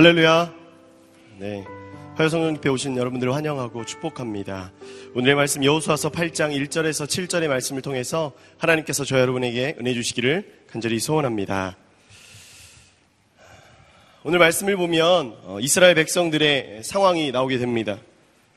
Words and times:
할렐루야. 0.00 0.54
네. 1.40 1.62
화요성령 2.14 2.54
집에 2.54 2.70
오신 2.70 2.96
여러분들을 2.96 3.34
환영하고 3.34 3.84
축복합니다. 3.84 4.72
오늘의 5.14 5.34
말씀 5.34 5.62
여호수아서 5.62 6.08
8장 6.08 6.56
1절에서 6.56 7.06
7절의 7.06 7.48
말씀을 7.48 7.82
통해서 7.82 8.32
하나님께서 8.56 9.04
저 9.04 9.20
여러분에게 9.20 9.76
은혜 9.78 9.92
주시기를 9.92 10.62
간절히 10.70 11.00
소원합니다. 11.00 11.76
오늘 14.22 14.38
말씀을 14.38 14.78
보면 14.78 15.36
어, 15.42 15.58
이스라엘 15.60 15.94
백성들의 15.96 16.82
상황이 16.82 17.30
나오게 17.30 17.58
됩니다. 17.58 17.98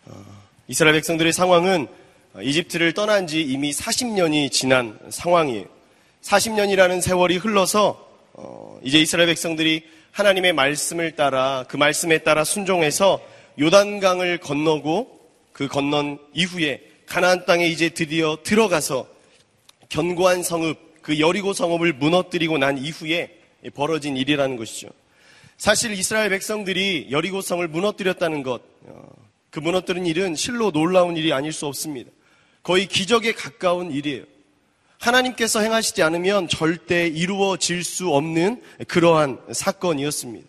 어, 0.06 0.24
이스라엘 0.70 0.96
백성들의 0.96 1.34
상황은 1.34 1.88
어, 2.36 2.42
이집트를 2.42 2.94
떠난 2.94 3.28
지 3.28 3.42
이미 3.42 3.72
40년이 3.72 4.50
지난 4.50 4.98
상황이에요. 5.10 5.66
40년이라는 6.22 7.02
세월이 7.02 7.36
흘러서 7.36 8.14
이제 8.82 8.98
이스라엘 8.98 9.28
백성들이 9.28 9.84
하나님의 10.14 10.54
말씀을 10.54 11.16
따라 11.16 11.66
그 11.68 11.76
말씀에 11.76 12.20
따라 12.20 12.44
순종해서 12.44 13.20
요단강을 13.60 14.38
건너고 14.38 15.20
그 15.52 15.68
건넌 15.68 16.20
이후에 16.34 16.82
가나안 17.08 17.46
땅에 17.46 17.68
이제 17.68 17.90
드디어 17.90 18.38
들어가서 18.44 19.08
견고한 19.90 20.44
성읍 20.44 21.02
그 21.02 21.20
여리고 21.20 21.54
성읍을 21.54 21.94
무너뜨리고 21.94 22.60
난 22.60 22.78
이후에 22.78 23.40
벌어진 23.74 24.16
일이라는 24.16 24.56
것이죠. 24.56 24.90
사실 25.58 25.94
이스라엘 25.94 26.30
백성들이 26.30 27.08
여리고 27.10 27.42
성을 27.42 27.68
무너뜨렸다는 27.68 28.44
것, 28.44 28.62
어, 28.86 29.10
그 29.50 29.60
무너뜨린 29.60 30.06
일은 30.06 30.36
실로 30.36 30.72
놀라운 30.72 31.18
일이 31.18 31.34
아닐 31.34 31.52
수 31.52 31.66
없습니다. 31.66 32.12
거의 32.62 32.88
기적에 32.88 33.34
가까운 33.34 33.92
일이에요. 33.92 34.24
하나님께서 35.04 35.60
행하시지 35.60 36.02
않으면 36.02 36.48
절대 36.48 37.08
이루어질 37.08 37.84
수 37.84 38.10
없는 38.14 38.62
그러한 38.88 39.38
사건이었습니다. 39.52 40.48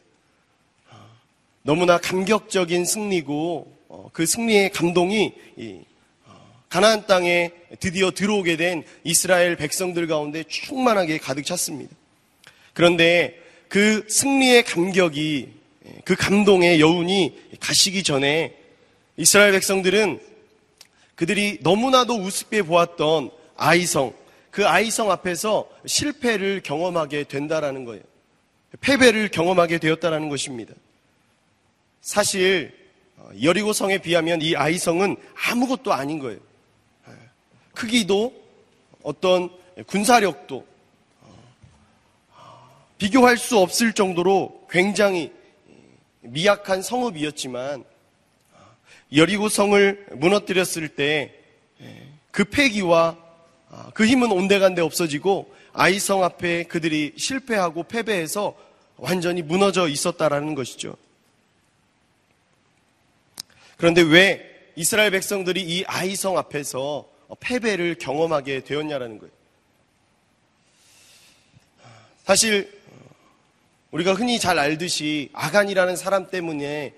너무나 1.63 1.99
감격적인 1.99 2.85
승리고 2.85 3.75
어, 3.89 4.11
그 4.13 4.27
승리의 4.27 4.71
감동이 4.71 5.33
어, 6.27 6.63
가나안 6.69 7.07
땅에 7.07 7.51
드디어 7.81 8.13
들어오게 8.13 8.57
된 8.57 8.85
이스라엘 9.03 9.57
백성들 9.57 10.07
가운데 10.07 10.45
충만하게 10.45 11.19
가득 11.19 11.45
찼습니다. 11.45 11.93
그런데 12.75 13.37
그 13.69 14.07
승리의 14.09 14.65
감격이 14.65 15.49
그 16.05 16.15
감동의 16.15 16.81
여운이 16.81 17.59
가시기 17.59 18.05
전에 18.05 18.55
이스라엘 19.17 19.51
백성들은 19.51 20.21
그들이 21.17 21.59
너무나도 21.63 22.15
우습게 22.15 22.63
보았던 22.63 23.31
아이성 23.57 24.13
그 24.55 24.69
아이성 24.69 25.11
앞에서 25.11 25.69
실패를 25.85 26.61
경험하게 26.63 27.25
된다라는 27.25 27.85
거예요. 27.85 28.05
패배를 28.81 29.29
경험하게 29.29 29.79
되었다라는 29.79 30.29
것입니다. 30.29 30.73
사실 32.01 32.73
어, 33.17 33.31
여리고성에 33.43 33.99
비하면 33.99 34.43
이 34.43 34.55
아이성은 34.55 35.17
아무것도 35.49 35.93
아닌 35.93 36.21
거예요. 36.21 36.39
예. 37.09 37.13
크기도 37.73 38.33
어떤 39.03 39.51
군사력도 39.89 40.65
어, 41.23 42.71
비교할 42.97 43.37
수 43.37 43.59
없을 43.59 43.93
정도로 43.93 44.69
굉장히 44.71 45.33
미약한 46.21 46.81
성읍이었지만 46.81 47.81
어, 48.53 48.77
여리고성을 49.17 50.07
무너뜨렸을 50.13 50.91
때 50.91 51.45
그 52.35 52.45
패기와 52.45 53.17
아, 53.17 53.24
그 53.95 54.07
힘은 54.07 54.33
온데간데 54.33 54.83
없어지고 54.83 55.55
아이성 55.73 56.25
앞에 56.25 56.65
그들이 56.65 57.15
실패하고 57.17 57.85
패배해서 57.85 58.57
완전히 58.97 59.43
무너져 59.43 59.89
있었다라는 59.89 60.55
것이죠. 60.55 60.97
그런데 63.77 64.03
왜 64.03 64.71
이스라엘 64.77 65.11
백성들이 65.11 65.63
이 65.63 65.85
아이성 65.87 66.39
앞에서 66.39 67.09
패배를 67.41 67.97
경험하게 67.97 68.61
되었냐라는 68.61 69.19
거예요. 69.19 69.33
사실 72.25 72.81
우리가 73.91 74.15
흔히 74.15 74.39
잘 74.39 74.59
알듯이 74.59 75.31
아간이라는 75.33 75.97
사람 75.97 76.31
때문에 76.31 76.95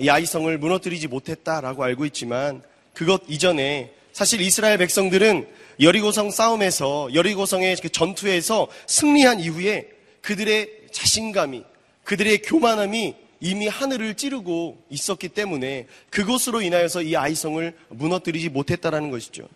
이 0.00 0.08
아이성을 0.08 0.56
무너뜨리지 0.58 1.08
못했다라고 1.08 1.84
알고 1.84 2.04
있지만 2.06 2.62
그것 2.92 3.22
이전에 3.28 3.94
사실 4.12 4.40
이스라엘 4.40 4.78
백성들은 4.78 5.48
여리고성 5.80 6.30
싸움에서 6.30 7.08
여리고성의 7.14 7.76
그 7.76 7.88
전투에서 7.88 8.68
승리한 8.86 9.40
이후에 9.40 9.88
그들의 10.20 10.68
자신감이 10.92 11.64
그들의 12.04 12.42
교만함이 12.42 13.14
이미 13.40 13.66
하늘을 13.68 14.14
찌르고 14.14 14.84
있었기 14.90 15.30
때문에 15.30 15.86
그것으로 16.10 16.60
인하여서 16.60 17.02
이 17.02 17.16
아이성을 17.16 17.74
무너뜨리지 17.88 18.50
못했다라는 18.50 19.10
것이죠. 19.10 19.48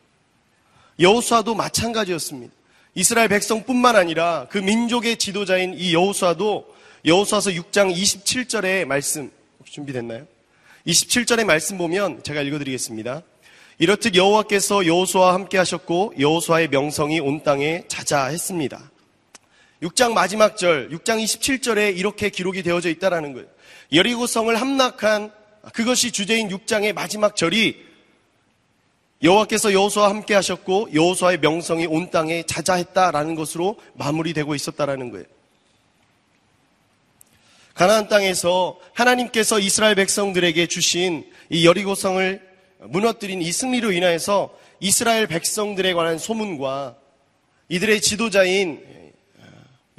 여호수아도 0.99 1.55
마찬가지였습니다. 1.55 2.53
이스라엘 2.95 3.29
백성뿐만 3.29 3.97
아니라 3.97 4.47
그 4.49 4.59
민족의 4.59 5.19
지도자인 5.19 5.75
이 5.75 5.93
여호수아도 5.93 6.73
여호수아서 7.05 7.51
6장 7.51 7.95
27절의 7.95 8.87
말씀 8.87 9.31
준비됐나요? 9.65 10.27
27절의 10.87 11.45
말씀 11.45 11.77
보면 11.77 12.23
제가 12.23 12.41
읽어드리겠습니다. 12.43 13.23
이렇듯 13.79 14.15
여호와께서 14.15 14.87
여호수아와 14.87 15.35
함께 15.35 15.59
하셨고 15.59 16.15
여호수아의 16.19 16.69
명성이 16.69 17.21
온 17.21 17.43
땅에 17.43 17.85
자자했습니다. 17.89 18.91
6장 19.83 20.13
마지막 20.13 20.57
절, 20.57 20.89
6장 20.91 21.23
27절에 21.23 21.97
이렇게 21.97 22.31
기록이 22.31 22.63
되어져 22.63 22.89
있다라는 22.91 23.33
거예요. 23.33 23.49
여리고성을 23.93 24.55
함락한 24.59 25.33
그것이 25.73 26.13
주제인 26.13 26.49
6장의 26.49 26.93
마지막 26.93 27.37
절이 27.37 27.85
여호와께서 29.23 29.73
여호수아와 29.73 30.11
함께 30.11 30.35
하셨고 30.35 30.91
여호수아의 30.95 31.39
명성이 31.39 31.87
온 31.87 32.11
땅에 32.11 32.43
자자했다라는 32.45 33.35
것으로 33.35 33.77
마무리되고 33.95 34.55
있었다라는 34.55 35.11
거예요. 35.11 35.25
가나안 37.75 38.09
땅에서 38.09 38.79
하나님께서 38.93 39.59
이스라엘 39.59 39.97
백성들에게 39.97 40.67
주신 40.67 41.29
이 41.51 41.67
여리고성을 41.67 42.54
무너뜨린 42.89 43.43
이 43.43 43.53
승리로 43.53 43.93
인하여서 43.93 44.57
이스라엘 44.81 45.27
백성들에 45.27 45.95
관한 45.95 46.19
소문과 46.19 46.97
이들의 47.69 48.01
지도자인 48.01 49.13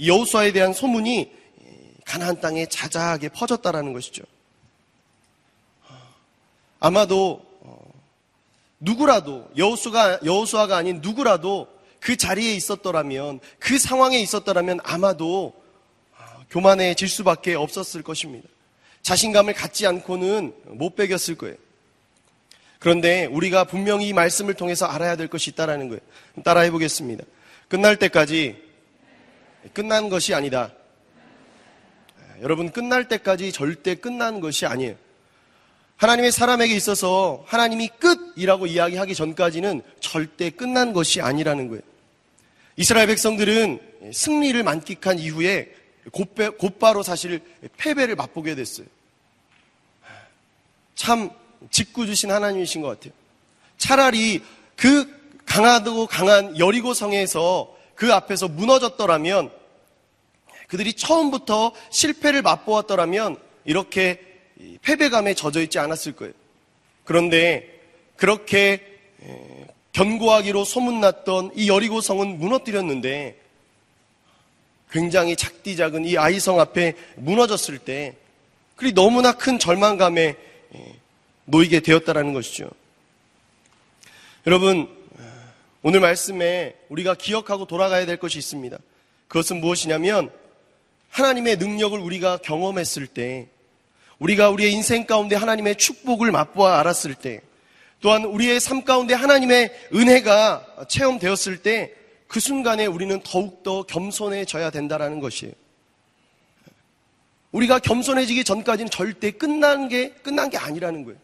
여호수아에 0.03 0.51
대한 0.51 0.73
소문이 0.73 1.31
가나안 2.05 2.39
땅에 2.39 2.67
자자하게 2.67 3.29
퍼졌다라는 3.29 3.93
것이죠. 3.93 4.23
아마도 6.79 7.43
누구라도 8.79 9.49
여호수가 9.57 10.19
여호수아가 10.23 10.77
아닌 10.77 10.99
누구라도 11.01 11.67
그 11.99 12.15
자리에 12.15 12.53
있었더라면 12.53 13.39
그 13.57 13.79
상황에 13.79 14.19
있었더라면 14.19 14.79
아마도 14.83 15.53
교만해질 16.51 17.07
수밖에 17.07 17.55
없었을 17.55 18.03
것입니다. 18.03 18.47
자신감을 19.01 19.53
갖지 19.53 19.87
않고는 19.87 20.53
못 20.65 20.95
배겼을 20.95 21.35
거예요. 21.35 21.55
그런데 22.85 23.25
우리가 23.25 23.63
분명히 23.63 24.09
이 24.09 24.13
말씀을 24.13 24.53
통해서 24.53 24.85
알아야 24.85 25.15
될 25.15 25.27
것이 25.27 25.49
있다라는 25.49 25.87
거예요. 25.87 26.01
따라해 26.43 26.69
보겠습니다. 26.69 27.23
끝날 27.67 27.95
때까지 27.95 28.61
끝난 29.73 30.07
것이 30.07 30.35
아니다. 30.35 30.71
여러분 32.43 32.71
끝날 32.71 33.07
때까지 33.07 33.51
절대 33.51 33.95
끝난 33.95 34.39
것이 34.39 34.67
아니에요. 34.67 34.95
하나님의 35.95 36.31
사람에게 36.31 36.75
있어서 36.75 37.43
하나님이 37.47 37.89
끝이라고 37.97 38.67
이야기하기 38.67 39.15
전까지는 39.15 39.81
절대 39.99 40.51
끝난 40.51 40.93
것이 40.93 41.21
아니라는 41.21 41.69
거예요. 41.69 41.81
이스라엘 42.75 43.07
백성들은 43.07 44.11
승리를 44.13 44.61
만끽한 44.61 45.17
이후에 45.17 45.73
곧바로 46.11 47.01
사실 47.01 47.41
패배를 47.77 48.15
맛보게 48.15 48.53
됐어요. 48.53 48.85
참 50.93 51.31
직구 51.71 52.05
주신 52.05 52.31
하나님이신 52.31 52.81
것 52.81 52.89
같아요. 52.89 53.13
차라리 53.77 54.41
그 54.75 55.07
강하고 55.45 56.07
강한 56.07 56.57
여리고 56.57 56.93
성에서 56.93 57.75
그 57.95 58.13
앞에서 58.13 58.47
무너졌더라면 58.47 59.51
그들이 60.67 60.93
처음부터 60.93 61.73
실패를 61.91 62.41
맛보았더라면 62.41 63.37
이렇게 63.65 64.19
패배감에 64.81 65.33
젖어 65.33 65.61
있지 65.61 65.79
않았을 65.79 66.13
거예요. 66.13 66.33
그런데 67.03 67.79
그렇게 68.17 68.85
견고하기로 69.93 70.65
소문났던 70.65 71.51
이 71.55 71.69
여리고 71.69 72.01
성은 72.01 72.39
무너뜨렸는데 72.39 73.39
굉장히 74.91 75.35
작디 75.35 75.75
작은 75.75 76.05
이 76.05 76.17
아이성 76.17 76.59
앞에 76.59 76.95
무너졌을 77.17 77.77
때 77.77 78.15
그리 78.75 78.93
너무나 78.93 79.33
큰 79.33 79.59
절망감에 79.59 80.35
놓이게 81.45 81.79
되었다라는 81.81 82.33
것이죠. 82.33 82.69
여러분, 84.47 84.87
오늘 85.81 85.99
말씀에 85.99 86.75
우리가 86.89 87.15
기억하고 87.15 87.65
돌아가야 87.65 88.05
될 88.05 88.17
것이 88.17 88.37
있습니다. 88.39 88.77
그것은 89.27 89.61
무엇이냐면 89.61 90.31
하나님의 91.09 91.57
능력을 91.57 91.97
우리가 91.97 92.37
경험했을 92.37 93.07
때 93.07 93.47
우리가 94.19 94.49
우리의 94.49 94.71
인생 94.73 95.05
가운데 95.05 95.35
하나님의 95.35 95.75
축복을 95.75 96.31
맛보아 96.31 96.79
알았을 96.79 97.15
때, 97.15 97.41
또한 97.99 98.23
우리의 98.23 98.59
삶 98.59 98.83
가운데 98.83 99.13
하나님의 99.13 99.89
은혜가 99.93 100.85
체험되었을 100.87 101.57
때, 101.57 101.93
그 102.27 102.39
순간에 102.39 102.85
우리는 102.85 103.19
더욱더 103.23 103.83
겸손해져야 103.83 104.69
된다는 104.69 105.19
것이에요. 105.19 105.53
우리가 107.51 107.79
겸손해지기 107.79 108.43
전까지는 108.43 108.89
절대 108.89 109.31
끝난 109.31 109.87
게, 109.87 110.09
끝난 110.09 110.49
게 110.49 110.57
아니라는 110.57 111.03
거예요. 111.05 111.19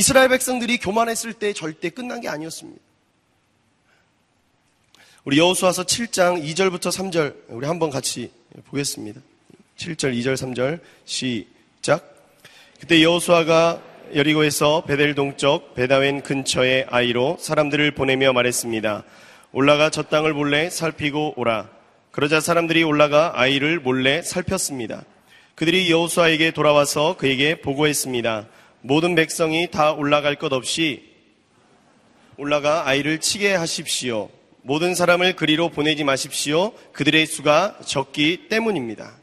이스라엘 0.00 0.30
백성들이 0.30 0.78
교만했을 0.78 1.34
때 1.34 1.52
절대 1.52 1.90
끝난 1.90 2.22
게 2.22 2.28
아니었습니다. 2.30 2.80
우리 5.24 5.36
여호수아서 5.36 5.82
7장 5.82 6.42
2절부터 6.42 6.88
3절 6.88 7.34
우리 7.48 7.66
한번 7.66 7.90
같이 7.90 8.32
보겠습니다. 8.64 9.20
7절, 9.76 10.18
2절, 10.18 10.36
3절 10.36 10.80
시작. 11.04 12.16
그때 12.80 13.02
여호수아가 13.02 13.82
여리고에서 14.14 14.84
베델 14.86 15.14
동쪽 15.14 15.74
베다웬 15.74 16.22
근처의 16.22 16.86
아이로 16.88 17.36
사람들을 17.38 17.90
보내며 17.90 18.32
말했습니다. 18.32 19.04
올라가 19.52 19.90
저 19.90 20.04
땅을 20.04 20.32
몰래 20.32 20.70
살피고 20.70 21.34
오라. 21.36 21.68
그러자 22.10 22.40
사람들이 22.40 22.84
올라가 22.84 23.38
아이를 23.38 23.78
몰래 23.80 24.22
살폈습니다. 24.22 25.04
그들이 25.56 25.90
여호수아에게 25.90 26.52
돌아와서 26.52 27.18
그에게 27.18 27.60
보고했습니다. 27.60 28.46
모든 28.82 29.14
백성이 29.14 29.70
다 29.70 29.92
올라갈 29.92 30.36
것 30.36 30.52
없이 30.52 31.10
올라가 32.38 32.88
아이를 32.88 33.20
치게 33.20 33.54
하십시오. 33.54 34.30
모든 34.62 34.94
사람을 34.94 35.36
그리로 35.36 35.68
보내지 35.68 36.04
마십시오. 36.04 36.72
그들의 36.92 37.26
수가 37.26 37.78
적기 37.84 38.48
때문입니다. 38.48 39.18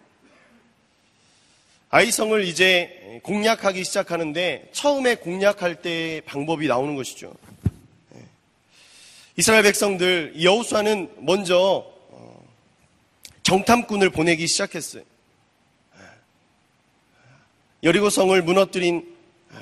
아이성을 1.89 2.43
이제 2.43 3.19
공략하기 3.23 3.83
시작하는데 3.83 4.69
처음에 4.73 5.15
공략할 5.15 5.81
때 5.81 6.21
방법이 6.25 6.67
나오는 6.67 6.95
것이죠. 6.95 7.33
예. 8.15 8.21
이스라엘 9.37 9.63
백성들 9.63 10.35
여호수아는 10.43 11.15
먼저 11.19 11.85
어, 12.09 12.47
정탐꾼을 13.41 14.11
보내기 14.11 14.45
시작했어요. 14.45 15.01
예. 15.97 16.03
여리고성을 17.83 18.39
무너뜨린 18.43 19.16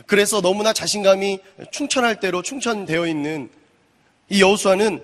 그래서 0.06 0.42
너무나 0.42 0.74
자신감이 0.74 1.40
충천할 1.72 2.20
대로 2.20 2.42
충천되어 2.42 3.08
있는 3.08 3.50
이 4.30 4.42
여호수아는 4.42 5.04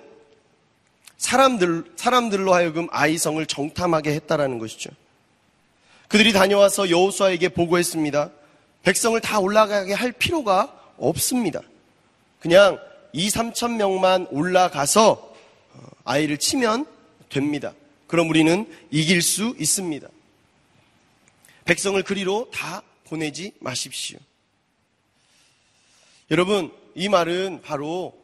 사람들 1.16 1.84
사람들로 1.96 2.52
하여금 2.52 2.88
아이성을 2.90 3.44
정탐하게 3.46 4.12
했다라는 4.14 4.58
것이죠. 4.58 4.90
그들이 6.08 6.32
다녀와서 6.32 6.90
여호수아에게 6.90 7.50
보고했습니다. 7.50 8.30
백성을 8.82 9.18
다 9.20 9.38
올라가게 9.38 9.92
할 9.92 10.12
필요가 10.12 10.76
없습니다. 10.98 11.60
그냥 12.40 12.78
2, 13.12 13.28
3천 13.28 13.76
명만 13.76 14.26
올라가서 14.30 15.12
어, 15.74 15.80
아이를 16.04 16.38
치면 16.38 16.86
됩니다. 17.28 17.72
그럼 18.08 18.28
우리는 18.28 18.66
이길 18.90 19.22
수 19.22 19.54
있습니다. 19.58 20.08
백성을 21.64 22.02
그리로 22.02 22.50
다 22.52 22.82
보내지 23.04 23.52
마십시오. 23.60 24.18
여러분, 26.32 26.72
이 26.94 27.10
말은 27.10 27.60
바로 27.60 28.18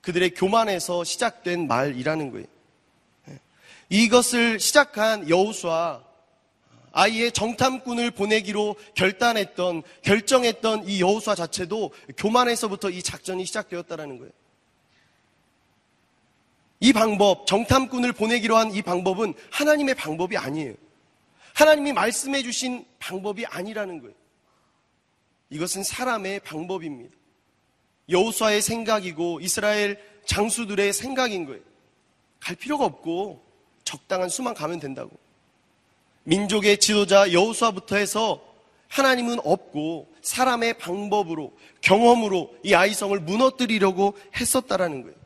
그들의 0.00 0.34
교만에서 0.34 1.04
시작된 1.04 1.68
말이라는 1.68 2.32
거예요. 2.32 2.46
이것을 3.88 4.58
시작한 4.58 5.28
여우수와 5.30 6.02
아이의 6.90 7.30
정탐꾼을 7.30 8.10
보내기로 8.10 8.74
결단했던 8.94 9.84
결정했던 10.02 10.88
이 10.88 11.00
여우수와 11.00 11.36
자체도 11.36 11.92
교만에서부터 12.16 12.90
이 12.90 13.00
작전이 13.00 13.44
시작되었다라는 13.44 14.18
거예요. 14.18 14.32
이 16.80 16.92
방법, 16.92 17.46
정탐꾼을 17.46 18.14
보내기로 18.14 18.56
한 18.56 18.72
이 18.72 18.82
방법은 18.82 19.34
하나님의 19.52 19.94
방법이 19.94 20.36
아니에요. 20.36 20.74
하나님이 21.54 21.92
말씀해 21.92 22.42
주신 22.42 22.84
방법이 22.98 23.46
아니라는 23.46 24.00
거예요. 24.00 24.25
이것은 25.50 25.82
사람의 25.82 26.40
방법입니다. 26.40 27.14
여호수아의 28.08 28.62
생각이고 28.62 29.40
이스라엘 29.40 30.00
장수들의 30.26 30.92
생각인 30.92 31.46
거예요. 31.46 31.62
갈 32.40 32.56
필요가 32.56 32.84
없고 32.84 33.44
적당한 33.84 34.28
수만 34.28 34.54
가면 34.54 34.80
된다고. 34.80 35.10
민족의 36.24 36.78
지도자 36.78 37.32
여호수아부터 37.32 37.96
해서 37.96 38.42
하나님은 38.88 39.40
없고 39.44 40.12
사람의 40.22 40.78
방법으로 40.78 41.52
경험으로 41.80 42.56
이 42.64 42.74
아이성을 42.74 43.18
무너뜨리려고 43.20 44.16
했었다라는 44.38 45.02
거예요. 45.02 45.16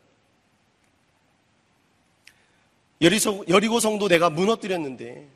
여리고 3.02 3.80
성도 3.80 4.08
내가 4.08 4.28
무너뜨렸는데 4.28 5.26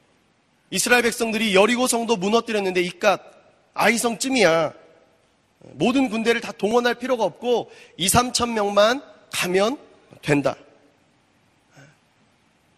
이스라엘 0.71 1.03
백성들이 1.03 1.55
여리고 1.55 1.87
성도 1.87 2.17
무너뜨렸는데 2.17 2.83
이깟 2.83 3.34
아이성쯤이야. 3.75 4.73
모든 5.73 6.09
군대를 6.09 6.41
다 6.41 6.53
동원할 6.53 6.94
필요가 6.94 7.25
없고 7.25 7.71
2, 7.97 8.06
3천 8.06 8.53
명만 8.53 9.03
가면 9.32 9.79
된다. 10.23 10.56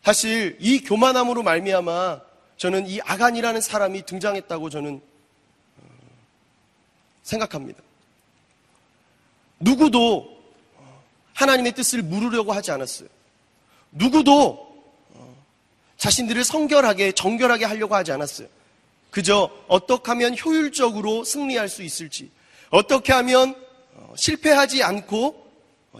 사실 0.02 0.56
이 0.60 0.80
교만함으로 0.80 1.42
말미암아 1.42 2.20
저는 2.56 2.86
이 2.86 3.00
아간이라는 3.00 3.60
사람이 3.60 4.06
등장했다고 4.06 4.70
저는 4.70 5.00
어, 5.78 5.88
생각합니다. 7.22 7.82
누구도 9.58 10.36
하나님의 11.34 11.72
뜻을 11.72 12.02
물으려고 12.02 12.52
하지 12.52 12.70
않았어요. 12.70 13.08
누구도 13.90 14.84
어, 15.14 15.36
자신들을 15.96 16.44
성결하게 16.44 17.12
정결하게 17.12 17.64
하려고 17.64 17.94
하지 17.94 18.12
않았어요. 18.12 18.48
그저 19.16 19.50
어떻게 19.66 20.10
하면 20.10 20.36
효율적으로 20.36 21.24
승리할 21.24 21.70
수 21.70 21.82
있을지, 21.82 22.30
어떻게 22.68 23.14
하면 23.14 23.54
어, 23.94 24.12
실패하지 24.14 24.82
않고 24.82 25.50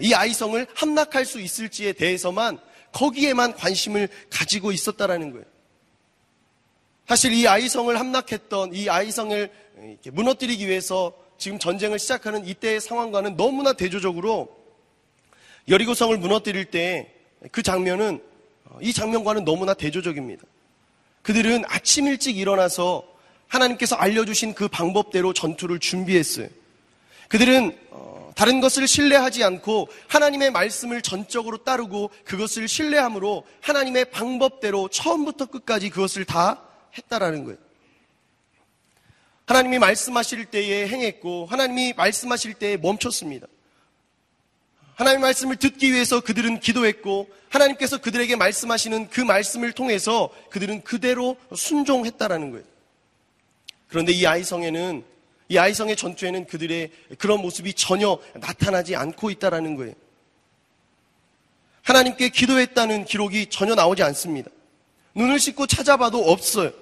이 0.02 0.12
아이성을 0.12 0.66
함락할 0.74 1.24
수 1.24 1.40
있을지에 1.40 1.94
대해서만 1.94 2.58
거기에만 2.92 3.54
관심을 3.54 4.10
가지고 4.28 4.70
있었다라는 4.70 5.30
거예요. 5.30 5.46
사실 7.08 7.32
이 7.32 7.48
아이성을 7.48 7.98
함락했던 7.98 8.74
이 8.74 8.90
아이성을 8.90 9.50
무너뜨리기 10.12 10.68
위해서 10.68 11.14
지금 11.38 11.58
전쟁을 11.58 11.98
시작하는 11.98 12.46
이때의 12.46 12.82
상황과는 12.82 13.38
너무나 13.38 13.72
대조적으로 13.72 14.54
여리고성을 15.68 16.18
무너뜨릴 16.18 16.66
때 16.66 17.16
그 17.50 17.62
장면은 17.62 18.22
어, 18.64 18.78
이 18.80 18.92
장면과는 18.92 19.44
너무나 19.44 19.74
대조적입니다. 19.74 20.44
그들은 21.26 21.64
아침 21.66 22.06
일찍 22.06 22.38
일어나서 22.38 23.02
하나님께서 23.48 23.96
알려주신 23.96 24.54
그 24.54 24.68
방법대로 24.68 25.32
전투를 25.32 25.80
준비했어요. 25.80 26.48
그들은 27.26 27.76
어, 27.90 28.30
다른 28.36 28.60
것을 28.60 28.86
신뢰하지 28.86 29.42
않고 29.42 29.88
하나님의 30.06 30.52
말씀을 30.52 31.02
전적으로 31.02 31.64
따르고 31.64 32.12
그것을 32.24 32.68
신뢰함으로 32.68 33.44
하나님의 33.60 34.12
방법대로 34.12 34.86
처음부터 34.86 35.46
끝까지 35.46 35.90
그것을 35.90 36.24
다 36.24 36.62
했다라는 36.96 37.42
거예요. 37.42 37.58
하나님이 39.46 39.80
말씀하실 39.80 40.44
때에 40.44 40.86
행했고 40.86 41.46
하나님이 41.46 41.94
말씀하실 41.96 42.54
때에 42.54 42.76
멈췄습니다. 42.76 43.48
하나님의 44.96 45.22
말씀을 45.22 45.56
듣기 45.56 45.92
위해서 45.92 46.20
그들은 46.20 46.58
기도했고 46.58 47.28
하나님께서 47.50 47.98
그들에게 47.98 48.34
말씀하시는 48.36 49.10
그 49.10 49.20
말씀을 49.20 49.72
통해서 49.72 50.30
그들은 50.50 50.82
그대로 50.82 51.36
순종했다라는 51.54 52.50
거예요. 52.50 52.64
그런데 53.88 54.12
이 54.12 54.26
아이성에는 54.26 55.04
이 55.48 55.58
아이성의 55.58 55.96
전투에는 55.96 56.46
그들의 56.46 56.90
그런 57.18 57.40
모습이 57.40 57.74
전혀 57.74 58.18
나타나지 58.34 58.96
않고 58.96 59.30
있다라는 59.30 59.76
거예요. 59.76 59.94
하나님께 61.82 62.30
기도했다는 62.30 63.04
기록이 63.04 63.46
전혀 63.46 63.74
나오지 63.74 64.02
않습니다. 64.02 64.50
눈을 65.14 65.38
씻고 65.38 65.66
찾아봐도 65.66 66.30
없어요. 66.30 66.72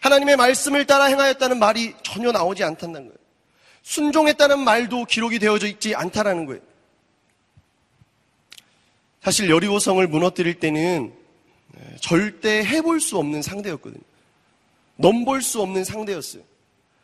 하나님의 0.00 0.36
말씀을 0.36 0.86
따라 0.86 1.06
행하였다는 1.06 1.58
말이 1.58 1.94
전혀 2.02 2.30
나오지 2.30 2.62
않다는 2.62 3.06
거예요. 3.06 3.18
순종했다는 3.82 4.60
말도 4.60 5.06
기록이 5.06 5.38
되어져 5.38 5.66
있지 5.66 5.94
않다라는 5.94 6.44
거예요. 6.44 6.67
사실 9.28 9.50
여리고성을 9.50 10.06
무너뜨릴 10.06 10.54
때는 10.54 11.12
절대 12.00 12.64
해볼 12.64 12.98
수 12.98 13.18
없는 13.18 13.42
상대였거든요. 13.42 14.00
넘볼 14.96 15.42
수 15.42 15.60
없는 15.60 15.84
상대였어요. 15.84 16.42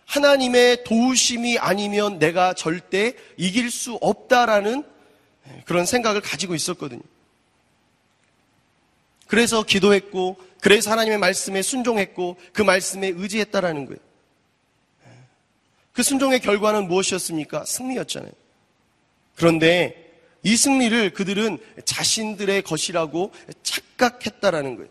하나님의 0.06 0.84
도우심이 0.84 1.58
아니면 1.58 2.18
내가 2.18 2.54
절대 2.54 3.12
이길 3.36 3.70
수 3.70 3.98
없다라는 4.00 4.84
그런 5.66 5.84
생각을 5.84 6.22
가지고 6.22 6.54
있었거든요. 6.54 7.02
그래서 9.26 9.62
기도했고, 9.62 10.38
그래서 10.62 10.90
하나님의 10.92 11.18
말씀에 11.18 11.60
순종했고, 11.60 12.38
그 12.54 12.62
말씀에 12.62 13.08
의지했다라는 13.08 13.84
거예요. 13.84 14.00
그 15.92 16.02
순종의 16.02 16.40
결과는 16.40 16.88
무엇이었습니까? 16.88 17.66
승리였잖아요. 17.66 18.32
그런데 19.34 20.03
이 20.44 20.56
승리를 20.56 21.10
그들은 21.14 21.58
자신들의 21.86 22.62
것이라고 22.62 23.32
착각했다라는 23.62 24.76
거예요. 24.76 24.90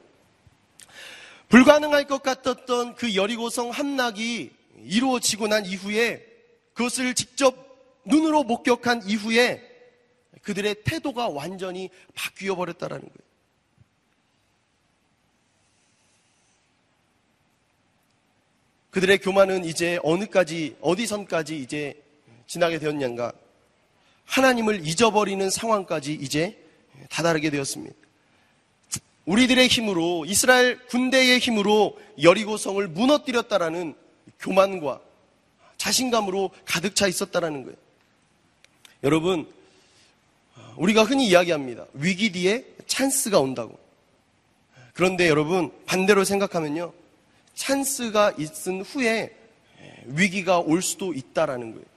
불가능할 1.47 2.07
것 2.07 2.23
같았던 2.23 2.95
그 2.95 3.15
여리고성 3.15 3.69
함락이 3.69 4.51
이루어지고 4.83 5.47
난 5.47 5.63
이후에 5.65 6.25
그것을 6.73 7.13
직접 7.13 7.55
눈으로 8.05 8.43
목격한 8.43 9.03
이후에 9.07 9.61
그들의 10.41 10.77
태도가 10.83 11.29
완전히 11.29 11.91
바뀌어 12.15 12.55
버렸다라는 12.55 13.03
거예요. 13.03 13.33
그들의 18.89 19.19
교만은 19.19 19.65
이제 19.65 19.99
어느까지, 20.03 20.75
어디선까지 20.81 21.59
이제 21.59 22.03
지나게 22.47 22.79
되었냐가 22.79 23.33
하나님을 24.25 24.87
잊어버리는 24.87 25.49
상황까지 25.49 26.13
이제 26.13 26.57
다다르게 27.09 27.49
되었습니다. 27.49 27.95
우리들의 29.25 29.67
힘으로, 29.67 30.25
이스라엘 30.25 30.85
군대의 30.87 31.39
힘으로 31.39 31.97
여리고성을 32.21 32.85
무너뜨렸다라는 32.89 33.95
교만과 34.39 35.01
자신감으로 35.77 36.51
가득 36.65 36.95
차 36.95 37.07
있었다라는 37.07 37.63
거예요. 37.63 37.77
여러분, 39.03 39.47
우리가 40.75 41.03
흔히 41.03 41.27
이야기합니다. 41.27 41.85
위기 41.93 42.31
뒤에 42.31 42.65
찬스가 42.87 43.39
온다고. 43.39 43.79
그런데 44.93 45.27
여러분, 45.27 45.71
반대로 45.85 46.23
생각하면요. 46.23 46.93
찬스가 47.55 48.33
있은 48.37 48.81
후에 48.81 49.35
위기가 50.05 50.59
올 50.59 50.81
수도 50.81 51.13
있다라는 51.13 51.71
거예요. 51.73 51.92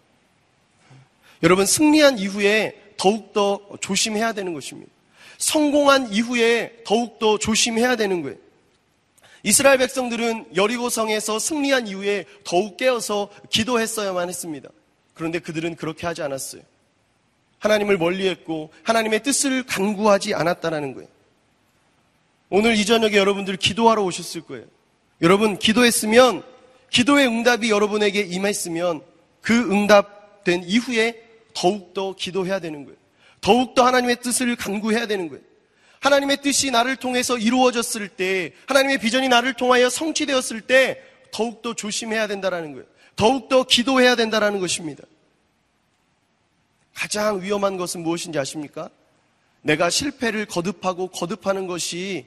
여러분, 1.42 1.66
승리한 1.66 2.18
이후에 2.18 2.92
더욱더 2.96 3.60
조심해야 3.80 4.32
되는 4.32 4.54
것입니다. 4.54 4.90
성공한 5.38 6.12
이후에 6.12 6.82
더욱더 6.84 7.38
조심해야 7.38 7.96
되는 7.96 8.22
거예요. 8.22 8.38
이스라엘 9.42 9.78
백성들은 9.78 10.56
여리고성에서 10.56 11.38
승리한 11.38 11.86
이후에 11.86 12.24
더욱 12.44 12.76
깨어서 12.76 13.30
기도했어야만 13.50 14.28
했습니다. 14.28 14.68
그런데 15.14 15.38
그들은 15.38 15.76
그렇게 15.76 16.06
하지 16.06 16.22
않았어요. 16.22 16.62
하나님을 17.58 17.96
멀리했고 17.96 18.70
하나님의 18.82 19.22
뜻을 19.22 19.64
간구하지 19.64 20.34
않았다라는 20.34 20.94
거예요. 20.94 21.08
오늘 22.50 22.76
이 22.76 22.84
저녁에 22.84 23.16
여러분들 23.16 23.56
기도하러 23.56 24.02
오셨을 24.02 24.42
거예요. 24.42 24.64
여러분 25.22 25.58
기도했으면 25.58 26.42
기도의 26.90 27.26
응답이 27.26 27.70
여러분에게 27.70 28.22
임했으면 28.22 29.02
그 29.40 29.54
응답된 29.70 30.64
이후에 30.64 31.25
더욱더 31.56 32.14
기도해야 32.14 32.60
되는 32.60 32.84
거예요. 32.84 32.98
더욱더 33.40 33.86
하나님의 33.86 34.20
뜻을 34.20 34.54
간구해야 34.56 35.06
되는 35.06 35.28
거예요. 35.28 35.42
하나님의 36.00 36.42
뜻이 36.42 36.70
나를 36.70 36.96
통해서 36.96 37.38
이루어졌을 37.38 38.08
때, 38.08 38.52
하나님의 38.66 38.98
비전이 38.98 39.28
나를 39.28 39.54
통하여 39.54 39.88
성취되었을 39.88 40.60
때, 40.60 41.02
더욱더 41.32 41.72
조심해야 41.74 42.26
된다는 42.26 42.72
거예요. 42.72 42.86
더욱더 43.16 43.64
기도해야 43.64 44.14
된다는 44.16 44.60
것입니다. 44.60 45.04
가장 46.94 47.40
위험한 47.40 47.78
것은 47.78 48.02
무엇인지 48.02 48.38
아십니까? 48.38 48.90
내가 49.62 49.88
실패를 49.88 50.44
거듭하고 50.46 51.08
거듭하는 51.08 51.66
것이 51.66 52.26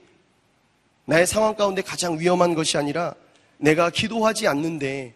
나의 1.06 1.28
상황 1.28 1.56
가운데 1.56 1.84
가장 1.84 2.20
위험한 2.20 2.56
것이 2.56 2.78
아니라 2.78 3.14
내가 3.58 3.92
기도하지 3.92 4.48
않는데 4.48 5.14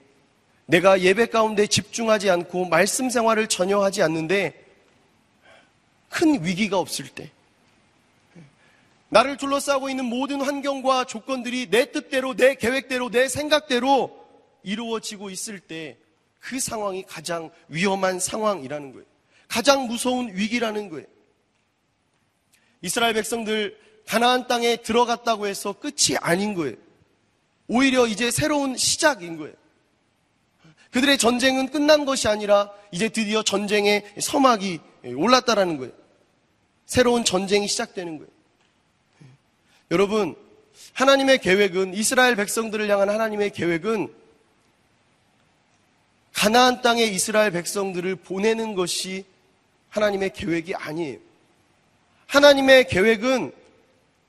내가 0.65 1.01
예배 1.01 1.27
가운데 1.27 1.67
집중하지 1.67 2.29
않고 2.29 2.65
말씀 2.65 3.09
생활을 3.09 3.47
전혀 3.47 3.81
하지 3.81 4.01
않는데 4.01 4.65
큰 6.09 6.43
위기가 6.43 6.79
없을 6.79 7.07
때 7.09 7.31
나를 9.09 9.37
둘러싸고 9.37 9.89
있는 9.89 10.05
모든 10.05 10.41
환경과 10.41 11.05
조건들이 11.05 11.69
내 11.69 11.91
뜻대로 11.91 12.35
내 12.35 12.55
계획대로 12.55 13.09
내 13.09 13.27
생각대로 13.27 14.25
이루어지고 14.63 15.29
있을 15.29 15.59
때 15.59 15.97
그 16.43 16.59
상황이 16.59 17.03
가장 17.03 17.49
위험한 17.69 18.19
상황이라는 18.19 18.91
거예요. 18.91 19.05
가장 19.47 19.87
무서운 19.87 20.35
위기라는 20.35 20.89
거예요. 20.89 21.07
이스라엘 22.81 23.13
백성들 23.13 23.79
가나안 24.05 24.47
땅에 24.47 24.75
들어갔다고 24.75 25.47
해서 25.47 25.71
끝이 25.71 26.17
아닌 26.19 26.53
거예요. 26.53 26.75
오히려 27.67 28.07
이제 28.07 28.29
새로운 28.29 28.75
시작인 28.75 29.37
거예요. 29.37 29.55
그들의 30.93 31.17
전쟁은 31.17 31.69
끝난 31.69 32.05
것이 32.05 32.27
아니라 32.27 32.71
이제 32.91 33.09
드디어 33.09 33.41
전쟁의 33.41 34.03
서막이 34.19 34.79
올랐다라는 35.15 35.77
거예요. 35.77 35.91
새로운 36.85 37.25
전쟁이 37.25 37.67
시작되는 37.67 38.19
거예요. 38.19 38.31
여러분, 39.89 40.35
하나님의 40.93 41.39
계획은 41.39 41.95
이스라엘 41.95 42.35
백성들을 42.35 42.87
향한 42.89 43.09
하나님의 43.09 43.49
계획은 43.49 44.13
가나안 46.31 46.83
땅에 46.83 47.03
이스라엘 47.03 47.51
백성들을 47.51 48.17
보내는 48.17 48.75
것이 48.75 49.25
하나님의 49.89 50.33
계획이 50.33 50.75
아니에요. 50.75 51.17
하나님의 52.27 52.87
계획은 52.87 53.51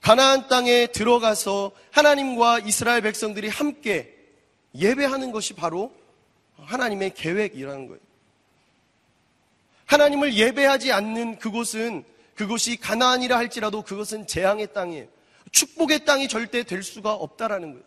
가나안 0.00 0.48
땅에 0.48 0.86
들어가서 0.86 1.72
하나님과 1.90 2.60
이스라엘 2.60 3.02
백성들이 3.02 3.48
함께 3.48 4.14
예배하는 4.74 5.30
것이 5.30 5.52
바로 5.52 5.92
하나님의 6.56 7.14
계획이라는 7.14 7.86
거예요. 7.88 8.00
하나님을 9.86 10.34
예배하지 10.34 10.92
않는 10.92 11.38
그곳은 11.38 12.04
그곳이 12.34 12.76
가나안이라 12.76 13.36
할지라도 13.36 13.82
그것은 13.82 14.26
재앙의 14.26 14.72
땅이에요. 14.72 15.06
축복의 15.52 16.04
땅이 16.04 16.28
절대 16.28 16.64
될 16.64 16.82
수가 16.82 17.14
없다라는 17.14 17.72
거예요. 17.72 17.84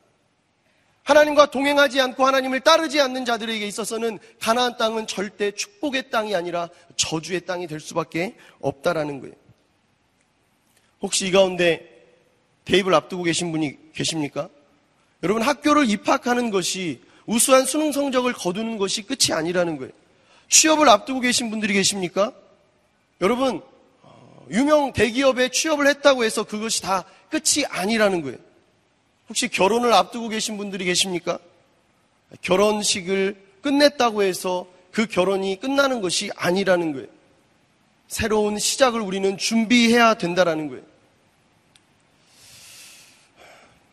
하나님과 1.03 1.51
동행하지 1.51 2.01
않고 2.01 2.25
하나님을 2.25 2.59
따르지 2.62 3.00
않는 3.00 3.24
자들에게 3.24 3.65
있어서는 3.65 4.19
가나안 4.39 4.77
땅은 4.77 5.07
절대 5.07 5.51
축복의 5.51 6.09
땅이 6.09 6.36
아니라 6.36 6.69
저주의 6.97 7.41
땅이 7.45 7.67
될 7.67 7.79
수밖에 7.79 8.36
없다라는 8.59 9.21
거예요. 9.21 9.36
혹시 11.01 11.27
이 11.27 11.31
가운데 11.31 11.97
대입을 12.65 12.93
앞두고 12.93 13.24
계신 13.24 13.51
분이 13.51 13.93
계십니까? 13.93 14.50
여러분 15.24 15.41
학교를 15.41 15.89
입학하는 15.89 16.51
것이 16.51 17.01
우수한 17.27 17.65
수능 17.65 17.91
성적을 17.91 18.34
거두는 18.34 18.77
것이 18.77 19.03
끝이 19.03 19.34
아니라는 19.34 19.77
거예요. 19.77 19.91
취업을 20.50 20.89
앞두고 20.89 21.19
계신 21.19 21.50
분들이 21.50 21.74
계십니까? 21.74 22.34
여러분 23.22 23.62
유명 24.50 24.93
대기업에 24.93 25.50
취업을 25.50 25.88
했다고 25.88 26.24
해서 26.24 26.43
그것이 26.46 26.81
다 26.81 27.03
끝이 27.29 27.65
아니라는 27.67 28.22
거예요. 28.22 28.38
혹시 29.29 29.50
결혼을 29.50 29.93
앞두고 29.93 30.29
계신 30.29 30.57
분들이 30.57 30.86
계십니까? 30.86 31.38
결혼식을 32.41 33.36
끝냈다고 33.62 34.24
해서 34.24 34.67
그 34.91 35.05
결혼이 35.05 35.60
끝나는 35.60 36.01
것이 36.01 36.31
아니라는 36.36 36.93
거예요. 36.93 37.07
새로운 38.07 38.57
시작을 38.57 39.01
우리는 39.01 39.38
준비해야 39.38 40.13
된다라는 40.13 40.69
거예요. 40.69 40.84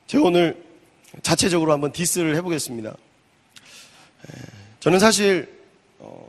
제가 0.06 0.24
오늘 0.24 0.62
자체적으로 1.22 1.72
한번 1.72 1.90
디스를 1.90 2.36
해보겠습니다. 2.36 2.96
저는 4.84 4.98
사실 4.98 5.50
어, 5.98 6.28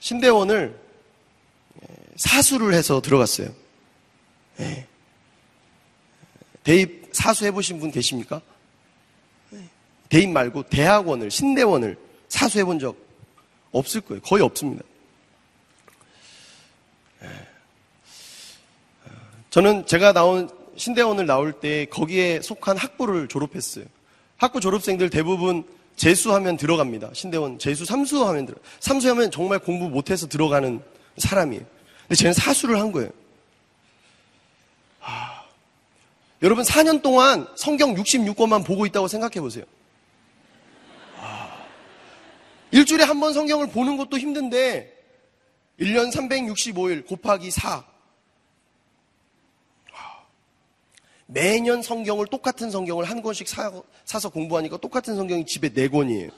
신대원을 0.00 0.76
사수를 2.16 2.74
해서 2.74 3.00
들어갔어요. 3.00 3.48
대입 6.64 7.10
사수 7.12 7.44
해보신 7.44 7.78
분 7.78 7.92
계십니까? 7.92 8.42
대입 10.08 10.30
말고 10.30 10.64
대학원을, 10.64 11.30
신대원을 11.30 11.96
사수 12.28 12.58
해 12.58 12.64
본 12.64 12.80
적 12.80 12.96
없을 13.70 14.00
거예요. 14.00 14.20
거의 14.20 14.42
없습니다. 14.42 14.82
저는 19.50 19.86
제가 19.86 20.12
나온 20.12 20.50
신대원을 20.76 21.24
나올 21.26 21.52
때 21.52 21.84
거기에 21.84 22.40
속한 22.42 22.78
학부를 22.78 23.28
졸업했어요. 23.28 23.84
학부 24.38 24.60
졸업생들 24.60 25.08
대부분 25.08 25.75
재수하면 25.96 26.56
들어갑니다. 26.56 27.10
신대원 27.14 27.58
재수, 27.58 27.84
삼수하면 27.84 28.46
들어. 28.46 28.58
삼수하면 28.80 29.30
정말 29.30 29.58
공부 29.58 29.88
못해서 29.88 30.26
들어가는 30.26 30.82
사람이에요. 31.16 31.64
근데 32.02 32.14
쟤는 32.14 32.32
사수를 32.34 32.78
한 32.78 32.92
거예요. 32.92 33.10
여러분 36.42 36.64
4년 36.64 37.00
동안 37.02 37.46
성경 37.56 37.94
66권만 37.94 38.64
보고 38.64 38.84
있다고 38.84 39.08
생각해 39.08 39.40
보세요. 39.40 39.64
아, 41.18 41.64
일주일에 42.70 43.04
한 43.04 43.20
번 43.20 43.32
성경을 43.32 43.70
보는 43.70 43.96
것도 43.96 44.18
힘든데 44.18 44.92
1년 45.80 46.12
365일 46.12 47.06
곱하기 47.06 47.50
4. 47.50 47.84
아, 49.92 50.24
매년 51.26 51.82
성경을 51.82 52.26
똑같은 52.26 52.70
성경을 52.70 53.04
한 53.04 53.20
권씩 53.20 53.48
사, 53.48 53.70
서 54.04 54.28
공부하니까 54.28 54.76
똑같은 54.78 55.16
성경이 55.16 55.44
집에 55.44 55.70
네 55.70 55.88
권이에요. 55.88 56.30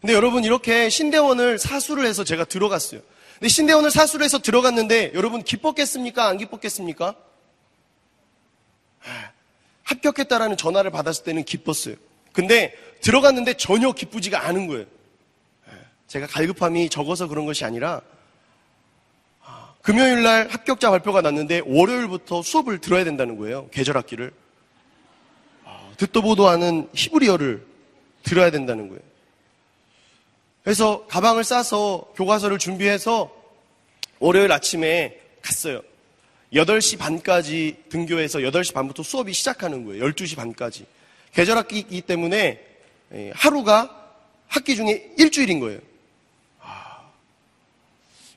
근데 0.00 0.12
여러분 0.12 0.44
이렇게 0.44 0.88
신대원을 0.88 1.58
사수를 1.58 2.04
해서 2.04 2.24
제가 2.24 2.44
들어갔어요. 2.44 3.00
근데 3.34 3.48
신대원을 3.48 3.90
사수를 3.90 4.24
해서 4.24 4.38
들어갔는데 4.38 5.12
여러분 5.14 5.42
기뻤겠습니까? 5.42 6.26
안 6.26 6.38
기뻤겠습니까? 6.38 7.14
합격했다라는 9.84 10.56
전화를 10.56 10.90
받았을 10.90 11.24
때는 11.24 11.44
기뻤어요. 11.44 11.96
근데 12.32 12.74
들어갔는데 13.00 13.54
전혀 13.54 13.92
기쁘지가 13.92 14.46
않은 14.46 14.66
거예요. 14.66 14.86
제가 16.08 16.26
갈급함이 16.26 16.88
적어서 16.88 17.28
그런 17.28 17.46
것이 17.46 17.64
아니라 17.64 18.02
금요일 19.88 20.22
날 20.22 20.48
합격자 20.50 20.90
발표가 20.90 21.22
났는데 21.22 21.62
월요일부터 21.64 22.42
수업을 22.42 22.78
들어야 22.78 23.04
된다는 23.04 23.38
거예요. 23.38 23.70
계절 23.70 23.96
학기를. 23.96 24.32
듣도 25.96 26.20
보도 26.20 26.46
않은 26.46 26.90
히브리어를 26.92 27.64
들어야 28.22 28.50
된다는 28.50 28.88
거예요. 28.88 29.00
그래서 30.62 31.06
가방을 31.06 31.42
싸서 31.42 32.12
교과서를 32.16 32.58
준비해서 32.58 33.34
월요일 34.18 34.52
아침에 34.52 35.18
갔어요. 35.40 35.80
8시 36.52 36.98
반까지 36.98 37.84
등교해서 37.88 38.40
8시 38.40 38.74
반부터 38.74 39.02
수업이 39.02 39.32
시작하는 39.32 39.86
거예요. 39.86 40.04
12시 40.04 40.36
반까지. 40.36 40.84
계절 41.32 41.56
학기이기 41.56 42.02
때문에 42.02 42.62
예, 43.14 43.32
하루가 43.34 44.12
학기 44.48 44.76
중에 44.76 45.14
일주일인 45.16 45.60
거예요. 45.60 45.80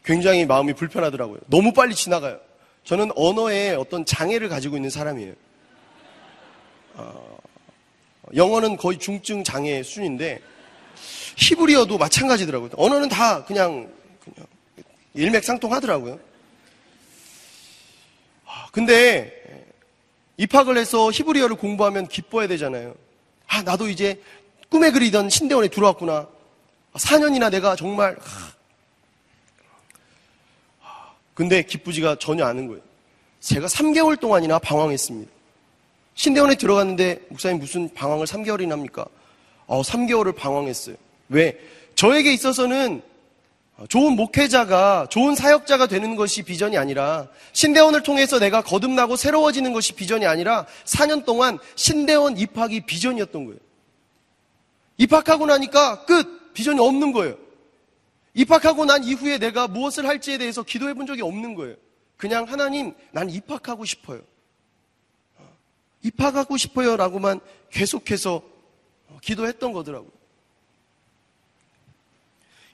아, 0.01 0.05
굉장히 0.05 0.46
마음이 0.46 0.74
불편하더라고요. 0.74 1.39
너무 1.48 1.74
빨리 1.74 1.93
지나가요. 1.96 2.39
저는 2.84 3.12
언어에 3.15 3.75
어떤 3.75 4.05
장애를 4.05 4.50
가지고 4.50 4.75
있는 4.75 4.89
사람이에요. 4.89 5.34
어, 6.96 7.38
영어는 8.36 8.77
거의 8.77 8.98
중증 8.98 9.43
장애 9.43 9.84
수준인데 9.84 10.41
히브리어도 11.38 11.98
마찬가지더라고요. 11.98 12.72
언어는 12.75 13.10
다 13.10 13.46
그냥, 13.46 13.91
그냥 14.24 14.48
일맥상통하더라고요. 15.13 16.20
아, 18.46 18.67
근데 18.72 19.38
입학을 20.38 20.77
해서 20.77 21.12
히브리어를 21.12 21.55
공부하면 21.55 22.08
기뻐야 22.08 22.48
되잖아요. 22.48 22.96
아, 23.48 23.62
나도 23.62 23.89
이제 23.89 24.22
꿈에 24.70 24.91
그리던 24.91 25.29
신대원에 25.29 25.67
들어왔구나. 25.67 26.27
4년이나 26.93 27.43
아, 27.43 27.50
내가 27.50 27.75
정말. 27.75 28.17
아, 31.41 31.43
근데 31.43 31.63
기쁘지가 31.63 32.17
전혀 32.19 32.45
않은 32.45 32.67
거예요. 32.67 32.83
제가 33.39 33.65
3개월 33.65 34.19
동안이나 34.19 34.60
방황했습니다. 34.60 35.31
신대원에 36.13 36.53
들어갔는데 36.53 37.21
목사님 37.29 37.57
무슨 37.57 37.91
방황을 37.95 38.27
3개월이나 38.27 38.69
합니까? 38.69 39.07
어, 39.65 39.81
3개월을 39.81 40.36
방황했어요. 40.36 40.95
왜? 41.29 41.57
저에게 41.95 42.31
있어서는 42.31 43.01
좋은 43.89 44.15
목회자가, 44.15 45.07
좋은 45.10 45.33
사역자가 45.33 45.88
되는 45.88 46.15
것이 46.15 46.43
비전이 46.43 46.77
아니라 46.77 47.27
신대원을 47.53 48.03
통해서 48.03 48.38
내가 48.38 48.62
거듭나고 48.62 49.15
새로워지는 49.15 49.74
것이 49.74 49.93
비전이 49.93 50.27
아니라 50.27 50.67
4년 50.86 51.25
동안 51.25 51.57
신대원 51.75 52.38
입학이 52.38 52.81
비전이었던 52.81 53.45
거예요. 53.45 53.60
입학하고 54.98 55.48
나니까 55.48 56.05
끝! 56.05 56.53
비전이 56.53 56.79
없는 56.79 57.13
거예요. 57.13 57.36
입학하고 58.34 58.86
난 58.86 59.04
이후에 59.04 59.38
내가 59.38 59.68
무엇을 59.68 60.08
할지에 60.08 60.38
대해서 60.38 60.63
기도해 60.63 60.94
본 60.94 61.06
적이 61.06 61.22
없는 61.24 61.56
거예요. 61.56 61.76
그냥 62.17 62.46
하나님, 62.46 62.94
난 63.12 63.30
입학하고 63.30 63.84
싶어요. 63.86 64.22
입학하고 66.04 66.58
싶어요. 66.58 66.98
라고만 66.98 67.39
계속해서 67.72 68.41
기도했던 69.22 69.74
거더라고요. 69.74 70.12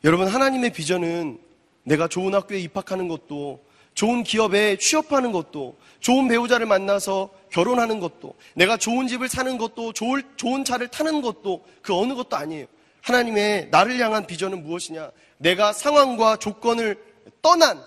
여러분, 0.03 0.27
하나님의 0.27 0.73
비전은 0.73 1.39
내가 1.83 2.07
좋은 2.07 2.33
학교에 2.33 2.59
입학하는 2.59 3.07
것도, 3.07 3.65
좋은 3.95 4.23
기업에 4.23 4.77
취업하는 4.77 5.31
것도, 5.31 5.75
좋은 6.01 6.27
배우자를 6.27 6.67
만나서 6.67 7.31
결혼하는 7.49 7.99
것도, 7.99 8.35
내가 8.53 8.77
좋은 8.77 9.07
집을 9.07 9.27
사는 9.27 9.57
것도, 9.57 9.93
좋은, 9.93 10.63
차를 10.63 10.89
타는 10.89 11.21
것도, 11.21 11.65
그 11.81 11.95
어느 11.95 12.13
것도 12.13 12.35
아니에요. 12.35 12.67
하나님의 13.07 13.69
나를 13.71 13.97
향한 13.99 14.27
비전은 14.27 14.63
무엇이냐? 14.63 15.11
내가 15.37 15.71
상황과 15.71 16.37
조건을 16.37 17.01
떠난 17.41 17.81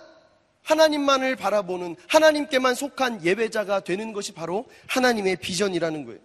하나님만을 0.62 1.36
바라보는 1.36 1.96
하나님께만 2.08 2.74
속한 2.74 3.22
예배자가 3.22 3.80
되는 3.80 4.14
것이 4.14 4.32
바로 4.32 4.66
하나님의 4.86 5.36
비전이라는 5.36 6.06
거예요. 6.06 6.20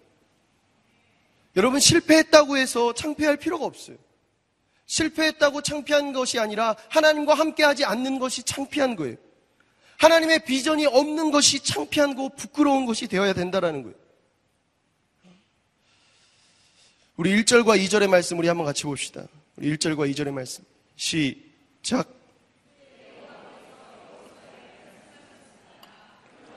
여러분 1.58 1.82
실패했다고 1.82 2.56
해서 2.56 2.94
창피할 2.94 3.36
필요가 3.36 3.66
없어요. 3.66 3.98
실패했다고 4.86 5.62
창피한 5.62 6.14
것이 6.14 6.40
아니라 6.40 6.78
하나님과 6.90 7.34
함께하지 7.34 7.84
않는 7.84 8.20
것이 8.20 8.44
창피한 8.44 8.96
거예요. 8.96 9.18
하나님의 9.98 10.46
비전이 10.46 10.86
없는 10.86 11.32
것이 11.32 11.62
창피한 11.62 12.16
거 12.16 12.30
부끄러운 12.30 12.86
것이 12.86 13.08
되어야 13.08 13.34
된다라는 13.34 13.84
거예요. 13.84 14.05
우리 17.18 17.34
1절과 17.44 17.80
2절의 17.82 18.10
말씀 18.10 18.38
우리 18.40 18.50
한번 18.50 18.66
같이 18.66 18.84
봅시다. 18.84 19.24
우리 19.56 19.74
1절과 19.78 20.12
2절의 20.12 20.32
말씀. 20.32 20.66
시작. 20.98 22.10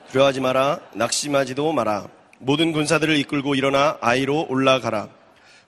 두려워하지 0.09 0.41
마라. 0.41 0.81
낙심하지도 0.95 1.71
마라. 1.71 2.09
모든 2.39 2.73
군사들을 2.73 3.15
이끌고 3.19 3.55
일어나 3.55 3.97
아이로 4.01 4.47
올라가라. 4.49 5.07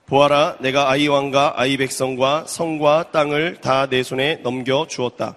보아라, 0.04 0.58
내가 0.60 0.90
아이 0.90 1.08
왕과 1.08 1.54
아이 1.56 1.78
백성과 1.78 2.44
성과 2.46 3.10
땅을 3.12 3.62
다 3.62 3.86
내 3.86 4.02
손에 4.02 4.40
넘겨 4.42 4.86
주었다. 4.86 5.36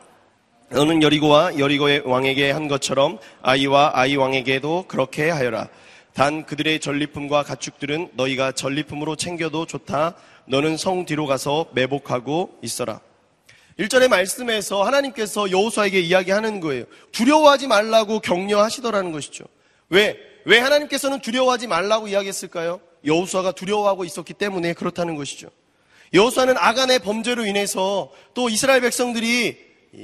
너는 0.70 1.02
여리고와 1.02 1.58
여리고의 1.60 2.02
왕에게 2.06 2.52
한 2.52 2.68
것처럼 2.68 3.20
아이와 3.41 3.91
아이 3.94 4.18
왕에게도 4.18 4.86
그렇게 4.89 5.30
하여라. 5.30 5.70
단 6.15 6.45
그들의 6.45 6.80
전리품과 6.80 7.43
가축들은 7.43 8.12
너희가 8.13 8.54
전리품으로 8.54 9.17
챙겨도 9.17 9.65
좋다. 9.65 10.15
너는 10.45 10.78
성 10.78 11.06
뒤로 11.06 11.25
가서 11.25 11.65
매복하고 11.73 12.58
있어라. 12.62 13.01
1절의 13.78 14.08
말씀에서 14.08 14.84
하나님께서 14.84 15.51
여호수아에게 15.51 15.99
이야기하는 15.99 16.62
거예요. 16.62 16.86
두려워하지 17.12 17.67
말라고 17.67 18.21
격려하시더라는 18.21 19.12
것이죠. 19.12 19.43
왜? 19.89 20.17
왜 20.45 20.60
하나님께서는 20.60 21.19
두려워하지 21.19 21.67
말라고 21.67 22.08
이야기했을까요? 22.08 22.80
여호수아가 23.06 23.51
두려워하고 23.51 24.06
있었기 24.06 24.36
때문에 24.36 24.71
그렇다는 24.71 25.15
것이죠. 25.15 25.49
여호수아는 26.13 26.56
아간의 26.58 26.99
범죄로 26.99 27.45
인해서 27.45 28.10
또 28.34 28.47
이스라엘 28.47 28.80
백성들이 28.80 29.58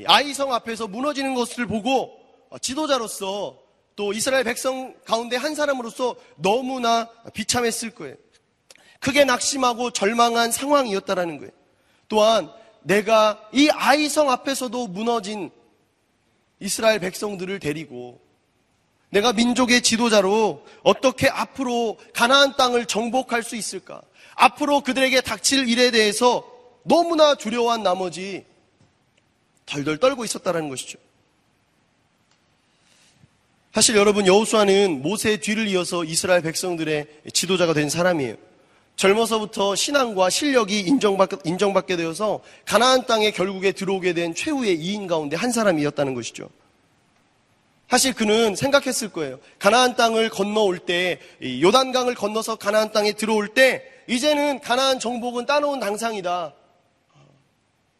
아이성 0.08 0.54
앞에서 0.54 0.88
무너지는 0.88 1.36
것을 1.36 1.67
보고 1.67 2.19
지도자로서 2.60 3.61
또 4.02 4.14
이스라엘 4.14 4.44
백성 4.44 4.96
가운데 5.06 5.36
한 5.36 5.54
사람으로서 5.54 6.16
너무나 6.36 7.08
비참했을 7.36 7.92
거예요. 7.92 8.16
크게 9.00 9.26
낙심하고 9.26 9.92
절망한 9.92 10.52
상황이었다라는 10.52 11.38
거예요. 11.38 11.52
또한 12.08 12.52
내가 12.82 13.48
이 13.54 13.70
아이성 13.70 14.32
앞에서도 14.32 14.88
무너진 14.88 15.52
이스라엘 16.60 17.00
백성들을 17.00 17.60
데리고 17.60 18.20
내가 19.12 19.34
민족의 19.34 19.84
지도자로 19.84 20.66
어떻게 20.82 21.30
앞으로 21.30 22.00
가나안 22.16 22.56
땅을 22.56 22.88
정복할 22.88 23.44
수 23.44 23.56
있을까? 23.56 24.02
앞으로 24.34 24.82
그들에게 24.82 25.22
닥칠 25.22 25.70
일에 25.70 25.92
대해서 25.92 26.44
너무나 26.86 27.36
두려워한 27.36 27.84
나머지 27.84 28.48
덜덜 29.68 30.00
떨고 30.00 30.26
있었다는 30.26 30.70
것이죠. 30.70 30.98
사실 33.73 33.95
여러분 33.95 34.27
여호수아는 34.27 35.01
모세의 35.01 35.39
뒤를 35.39 35.67
이어서 35.69 36.03
이스라엘 36.03 36.41
백성들의 36.41 37.07
지도자가 37.31 37.73
된 37.73 37.89
사람이에요. 37.89 38.36
젊어서부터 38.97 39.75
신앙과 39.75 40.29
실력이 40.29 40.81
인정받게, 40.81 41.38
인정받게 41.45 41.95
되어서 41.95 42.41
가나안 42.65 43.05
땅에 43.05 43.31
결국에 43.31 43.71
들어오게 43.71 44.13
된 44.13 44.36
최후의 44.36 44.75
이인 44.75 45.07
가운데 45.07 45.38
한 45.38 45.53
사람이었다는 45.53 46.13
것이죠. 46.13 46.49
사실 47.89 48.13
그는 48.13 48.55
생각했을 48.55 49.10
거예요. 49.10 49.39
가나안 49.57 49.95
땅을 49.95 50.29
건너올 50.29 50.79
때, 50.79 51.19
요단강을 51.41 52.13
건너서 52.15 52.57
가나안 52.57 52.91
땅에 52.91 53.13
들어올 53.13 53.49
때, 53.49 53.84
이제는 54.07 54.60
가나안 54.60 54.99
정복은 54.99 55.45
따놓은 55.45 55.79
당상이다. 55.79 56.53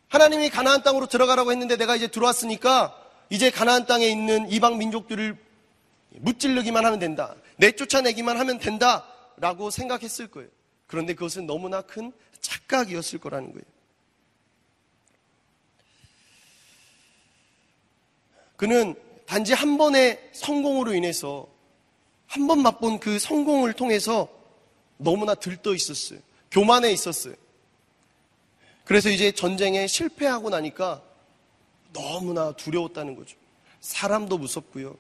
하나님이 0.10 0.50
가나안 0.50 0.84
땅으로 0.84 1.08
들어가라고 1.08 1.52
했는데 1.52 1.78
내가 1.78 1.96
이제 1.96 2.08
들어왔으니까 2.08 2.94
이제 3.30 3.50
가나안 3.50 3.86
땅에 3.86 4.08
있는 4.08 4.52
이방 4.52 4.78
민족들을 4.78 5.38
무찔르기만 6.12 6.86
하면 6.86 7.00
된다. 7.00 7.36
내쫓아내기만 7.58 8.38
하면 8.38 8.60
된다. 8.60 9.08
라고 9.38 9.72
생각했을 9.72 10.28
거예요. 10.28 10.50
그런데 10.88 11.14
그것은 11.14 11.48
너무나 11.48 11.82
큰 11.82 12.12
착각이었을 12.42 13.20
거라는 13.20 13.52
거예요. 13.52 13.64
그는 18.58 18.96
단지 19.26 19.54
한 19.54 19.78
번의 19.78 20.30
성공으로 20.34 20.94
인해서 20.94 21.48
한 22.28 22.48
번 22.48 22.62
맛본 22.62 23.00
그 23.00 23.20
성공을 23.20 23.74
통해서 23.74 24.30
너무나 24.98 25.36
들떠 25.36 25.74
있었어요. 25.74 26.20
교만해 26.50 26.92
있었어요. 26.92 27.34
그래서 28.86 29.10
이제 29.10 29.32
전쟁에 29.32 29.88
실패하고 29.88 30.50
나니까 30.50 31.02
너무나 31.92 32.54
두려웠다는 32.54 33.16
거죠. 33.16 33.36
사람도 33.82 34.38
무섭고요. 34.38 34.96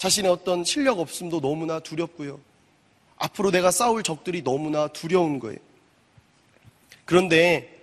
자신의 0.00 0.30
어떤 0.30 0.64
실력 0.64 0.98
없음도 0.98 1.42
너무나 1.42 1.78
두렵고요. 1.78 2.40
앞으로 3.18 3.50
내가 3.50 3.70
싸울 3.70 4.02
적들이 4.02 4.42
너무나 4.42 4.88
두려운 4.88 5.38
거예요. 5.38 5.58
그런데 7.04 7.78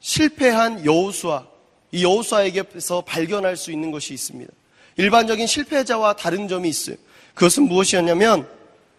실패한 0.00 0.84
여우수아, 0.84 1.46
이 1.92 2.02
여우수아에게서 2.02 3.02
발견할 3.02 3.56
수 3.56 3.70
있는 3.70 3.92
것이 3.92 4.12
있습니다. 4.12 4.52
일반적인 4.96 5.46
실패자와 5.46 6.16
다른 6.16 6.48
점이 6.48 6.68
있어요. 6.68 6.96
그것은 7.34 7.68
무엇이었냐면 7.68 8.48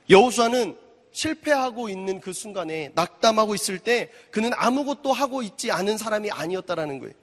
여우수아는 0.10 0.78
실패하고 1.12 1.90
있는 1.90 2.22
그 2.22 2.32
순간에 2.32 2.92
낙담하고 2.96 3.54
있을 3.54 3.80
때 3.80 4.10
그는 4.30 4.52
아무것도 4.56 5.12
하고 5.12 5.44
있지 5.44 5.72
않은 5.72 5.98
사람이 5.98 6.32
아니었다라는 6.32 7.00
거예요. 7.00 7.14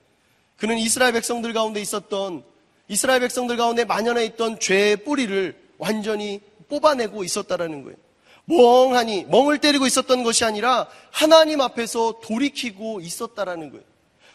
그는 0.59 0.77
이스라엘 0.77 1.15
백성들 1.15 1.55
가운데 1.55 1.81
있었던 1.81 2.45
이스라엘 2.88 3.20
백성들 3.20 3.57
가운데 3.57 3.85
만연해 3.85 4.24
있던 4.27 4.59
죄의 4.59 5.05
뿌리를 5.05 5.55
완전히 5.79 6.40
뽑아내고 6.68 7.22
있었다라는 7.24 7.85
거예요. 7.85 7.96
멍하니 8.46 9.27
멍을 9.29 9.59
때리고 9.59 9.87
있었던 9.87 10.22
것이 10.22 10.44
아니라 10.44 10.88
하나님 11.11 11.61
앞에서 11.61 12.20
돌이키고 12.22 13.01
있었다라는 13.01 13.70
거예요. 13.70 13.85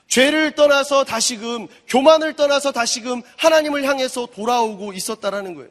죄를 0.08 0.52
떠나서 0.54 1.04
다시금 1.04 1.68
교만을 1.88 2.36
떠나서 2.36 2.72
다시금 2.72 3.24
하나님을 3.38 3.86
향해서 3.86 4.28
돌아오고 4.28 4.94
있었다라는 4.94 5.56
거예요. 5.56 5.70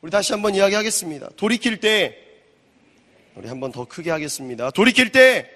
우리 0.00 0.10
다시 0.10 0.32
한번 0.32 0.54
이야기하겠습니다. 0.54 1.30
돌이킬 1.36 1.80
때 1.80 2.16
우리 3.34 3.48
한번 3.48 3.72
더 3.72 3.84
크게 3.84 4.10
하겠습니다. 4.10 4.70
돌이킬 4.70 5.12
때 5.12 5.50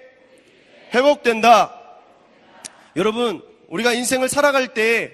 회복된다. 0.93 1.75
여러분, 2.95 3.41
우리가 3.69 3.93
인생을 3.93 4.29
살아갈 4.29 4.73
때 4.73 5.11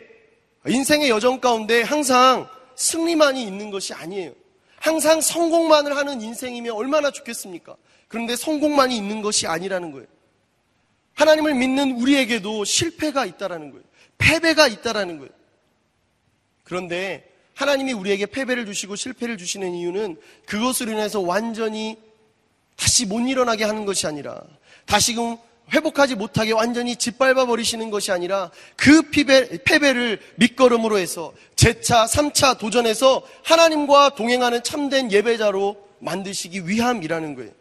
인생의 0.67 1.10
여정 1.10 1.39
가운데 1.39 1.82
항상 1.82 2.49
승리만이 2.75 3.43
있는 3.43 3.71
것이 3.71 3.93
아니에요. 3.93 4.34
항상 4.78 5.21
성공만을 5.21 5.95
하는 5.95 6.21
인생이면 6.21 6.73
얼마나 6.73 7.12
좋겠습니까? 7.12 7.75
그런데 8.08 8.36
성공만이 8.36 8.95
있는 8.95 9.21
것이 9.21 9.47
아니라는 9.47 9.91
거예요. 9.91 10.08
하나님을 11.15 11.56
믿는 11.56 11.91
우리에게도 12.01 12.65
실패가 12.65 13.25
있다라는 13.25 13.71
거예요. 13.71 13.84
패배가 14.17 14.67
있다라는 14.67 15.17
거예요. 15.17 15.32
그런데 16.63 17.32
하나님이 17.54 17.93
우리에게 17.93 18.25
패배를 18.25 18.65
주시고 18.65 18.95
실패를 18.95 19.38
주시는 19.38 19.73
이유는 19.73 20.19
그것으로 20.45 20.91
인해서 20.91 21.21
완전히 21.21 21.97
다시 22.75 23.06
못 23.06 23.21
일어나게 23.21 23.63
하는 23.63 23.86
것이 23.86 24.06
아니라 24.08 24.41
다시금 24.86 25.38
회복하지 25.73 26.15
못하게 26.15 26.51
완전히 26.54 26.95
짓밟아 26.95 27.45
버리시는 27.45 27.89
것이 27.89 28.12
아니라 28.12 28.51
그 28.75 29.04
피배, 29.10 29.63
패배를 29.63 30.19
밑거름으로 30.36 30.97
해서 30.97 31.34
재차, 31.56 32.06
3차 32.06 32.58
도전해서 32.60 33.23
하나님과 33.43 34.15
동행하는 34.15 34.63
참된 34.63 35.12
예배자로 35.12 35.75
만드시기 35.99 36.67
위함이라는 36.67 37.36
거예요. 37.36 37.51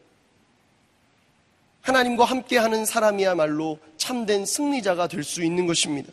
하나님과 1.80 2.24
함께하는 2.24 2.84
사람이야말로 2.86 3.78
참된 3.96 4.46
승리자가 4.46 5.06
될 5.06 5.22
수 5.22 5.42
있는 5.42 5.66
것입니다. 5.66 6.12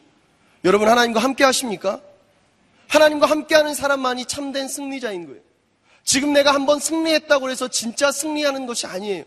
여러분 0.64 0.88
하나님과 0.90 1.20
함께 1.20 1.44
하십니까? 1.44 2.02
하나님과 2.88 3.26
함께하는 3.26 3.74
사람만이 3.74 4.26
참된 4.26 4.68
승리자인 4.68 5.26
거예요. 5.28 5.42
지금 6.04 6.34
내가 6.34 6.54
한번 6.54 6.80
승리했다고 6.80 7.50
해서 7.50 7.68
진짜 7.68 8.12
승리하는 8.12 8.66
것이 8.66 8.86
아니에요. 8.86 9.24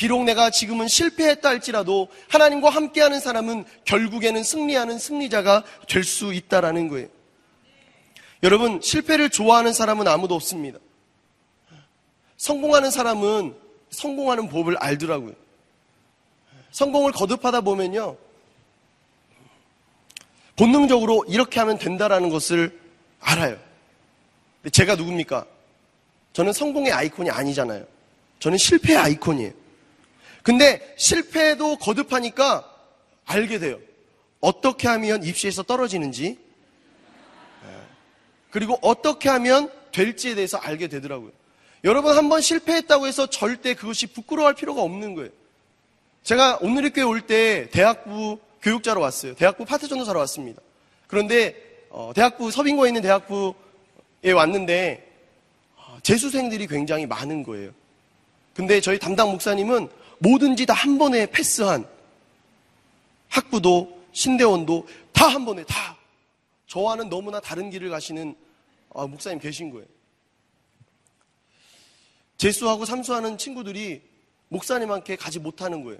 비록 0.00 0.24
내가 0.24 0.48
지금은 0.48 0.88
실패했다 0.88 1.46
할지라도 1.46 2.08
하나님과 2.30 2.70
함께하는 2.70 3.20
사람은 3.20 3.66
결국에는 3.84 4.42
승리하는 4.42 4.98
승리자가 4.98 5.62
될 5.90 6.04
수 6.04 6.32
있다라는 6.32 6.88
거예요. 6.88 7.06
여러분, 8.42 8.80
실패를 8.80 9.28
좋아하는 9.28 9.74
사람은 9.74 10.08
아무도 10.08 10.34
없습니다. 10.34 10.78
성공하는 12.38 12.90
사람은 12.90 13.54
성공하는 13.90 14.48
법을 14.48 14.78
알더라고요. 14.78 15.34
성공을 16.70 17.12
거듭하다 17.12 17.60
보면요. 17.60 18.16
본능적으로 20.56 21.26
이렇게 21.28 21.60
하면 21.60 21.76
된다라는 21.76 22.30
것을 22.30 22.80
알아요. 23.20 23.58
제가 24.72 24.94
누굽니까? 24.94 25.44
저는 26.32 26.54
성공의 26.54 26.90
아이콘이 26.90 27.28
아니잖아요. 27.28 27.84
저는 28.38 28.56
실패의 28.56 28.96
아이콘이에요. 28.96 29.59
근데 30.42 30.94
실패도 30.96 31.76
거듭하니까 31.76 32.66
알게 33.26 33.58
돼요. 33.58 33.78
어떻게 34.40 34.88
하면 34.88 35.22
입시에서 35.22 35.62
떨어지는지, 35.62 36.38
예. 37.64 37.68
그리고 38.50 38.78
어떻게 38.82 39.28
하면 39.28 39.70
될지에 39.92 40.34
대해서 40.34 40.56
알게 40.58 40.88
되더라고요. 40.88 41.30
여러분 41.84 42.16
한 42.16 42.28
번 42.28 42.40
실패했다고 42.40 43.06
해서 43.06 43.26
절대 43.28 43.74
그것이 43.74 44.06
부끄러워할 44.08 44.54
필요가 44.54 44.82
없는 44.82 45.14
거예요. 45.14 45.30
제가 46.22 46.58
오늘의 46.60 46.90
교회 46.92 47.04
올 47.04 47.22
때 47.22 47.68
대학부 47.70 48.38
교육자로 48.62 49.00
왔어요. 49.00 49.34
대학부 49.34 49.64
파트 49.64 49.88
전도사로 49.88 50.18
왔습니다. 50.20 50.60
그런데 51.06 51.56
어, 51.90 52.12
대학부 52.14 52.50
서빙고에 52.50 52.88
있는 52.90 53.02
대학부에 53.02 54.32
왔는데 54.34 55.06
어, 55.76 55.98
재수생들이 56.02 56.66
굉장히 56.66 57.06
많은 57.06 57.42
거예요. 57.42 57.70
근데 58.54 58.80
저희 58.80 58.98
담당 58.98 59.30
목사님은 59.30 59.88
뭐든지 60.20 60.66
다 60.66 60.74
한 60.74 60.98
번에 60.98 61.26
패스한 61.26 61.86
학부도 63.28 64.06
신대원도 64.12 64.86
다 65.12 65.28
한 65.28 65.44
번에 65.44 65.64
다 65.64 65.96
저와는 66.66 67.08
너무나 67.08 67.40
다른 67.40 67.68
길을 67.70 67.90
가시는 67.90 68.34
아, 68.94 69.06
목사님 69.06 69.38
계신 69.38 69.70
거예요. 69.70 69.86
재수하고 72.38 72.84
삼수하는 72.84 73.36
친구들이 73.38 74.02
목사님한테 74.48 75.16
가지 75.16 75.38
못하는 75.38 75.84
거예요. 75.84 75.98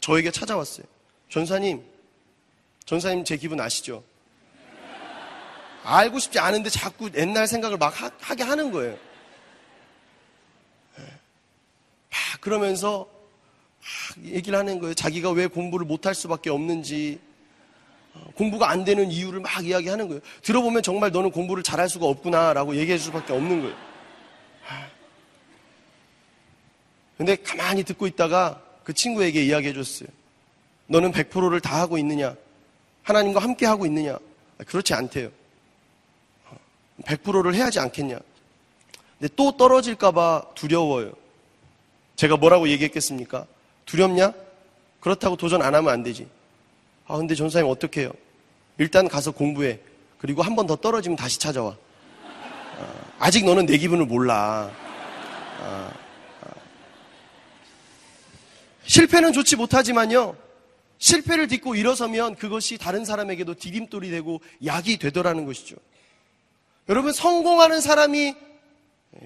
저에게 0.00 0.30
찾아왔어요. 0.30 0.86
전사님, 1.28 1.84
전사님 2.86 3.24
제 3.24 3.36
기분 3.36 3.60
아시죠? 3.60 4.04
알고 5.82 6.18
싶지 6.18 6.38
않은데 6.38 6.70
자꾸 6.70 7.10
옛날 7.14 7.46
생각을 7.46 7.76
막 7.76 7.92
하, 8.00 8.34
게 8.34 8.42
하는 8.42 8.70
거예요. 8.70 8.96
막 10.96 12.40
그러면서 12.40 13.08
얘기를 14.24 14.58
하는 14.58 14.78
거예요. 14.78 14.94
자기가 14.94 15.30
왜 15.30 15.46
공부를 15.46 15.86
못할 15.86 16.14
수밖에 16.14 16.50
없는지, 16.50 17.18
어, 18.14 18.24
공부가 18.34 18.70
안 18.70 18.84
되는 18.84 19.10
이유를 19.10 19.40
막 19.40 19.64
이야기하는 19.64 20.08
거예요. 20.08 20.20
들어보면 20.42 20.82
정말 20.82 21.12
너는 21.12 21.30
공부를 21.30 21.62
잘할 21.62 21.88
수가 21.88 22.06
없구나라고 22.06 22.76
얘기해 22.76 22.98
줄 22.98 23.06
수밖에 23.06 23.32
없는 23.32 23.62
거예요. 23.62 23.90
근데 27.20 27.36
가만히 27.36 27.84
듣고 27.84 28.06
있다가 28.06 28.62
그 28.82 28.94
친구에게 28.94 29.44
이야기해 29.44 29.74
줬어요. 29.74 30.08
너는 30.86 31.12
100%를 31.12 31.60
다 31.60 31.78
하고 31.78 31.98
있느냐? 31.98 32.34
하나님과 33.02 33.40
함께 33.40 33.66
하고 33.66 33.84
있느냐? 33.84 34.14
아, 34.14 34.64
그렇지 34.64 34.94
않대요. 34.94 35.30
100%를 37.04 37.54
해야지 37.54 37.78
않겠냐? 37.78 38.18
근데 39.18 39.34
또 39.36 39.54
떨어질까봐 39.54 40.54
두려워요. 40.54 41.12
제가 42.16 42.38
뭐라고 42.38 42.70
얘기했겠습니까? 42.70 43.46
두렵냐? 43.86 44.32
그렇다고 45.00 45.36
도전 45.36 45.62
안 45.62 45.74
하면 45.74 45.92
안 45.92 46.02
되지. 46.02 46.28
아, 47.06 47.16
근데 47.16 47.34
전사님 47.34 47.68
어떻게 47.68 48.02
해요? 48.02 48.12
일단 48.78 49.08
가서 49.08 49.30
공부해. 49.30 49.78
그리고 50.18 50.42
한 50.42 50.54
번 50.54 50.66
더 50.66 50.76
떨어지면 50.76 51.16
다시 51.16 51.38
찾아와. 51.38 51.76
아, 53.18 53.30
직 53.30 53.44
너는 53.44 53.66
내 53.66 53.76
기분을 53.76 54.06
몰라. 54.06 54.70
아, 55.60 55.92
아. 56.42 56.50
실패는 58.86 59.32
좋지 59.32 59.56
못하지만요. 59.56 60.36
실패를 60.98 61.48
딛고 61.48 61.74
일어서면 61.74 62.36
그것이 62.36 62.76
다른 62.78 63.04
사람에게도 63.04 63.54
디딤돌이 63.54 64.10
되고 64.10 64.40
약이 64.64 64.98
되더라는 64.98 65.46
것이죠. 65.46 65.76
여러분, 66.88 67.12
성공하는 67.12 67.80
사람이 67.80 68.34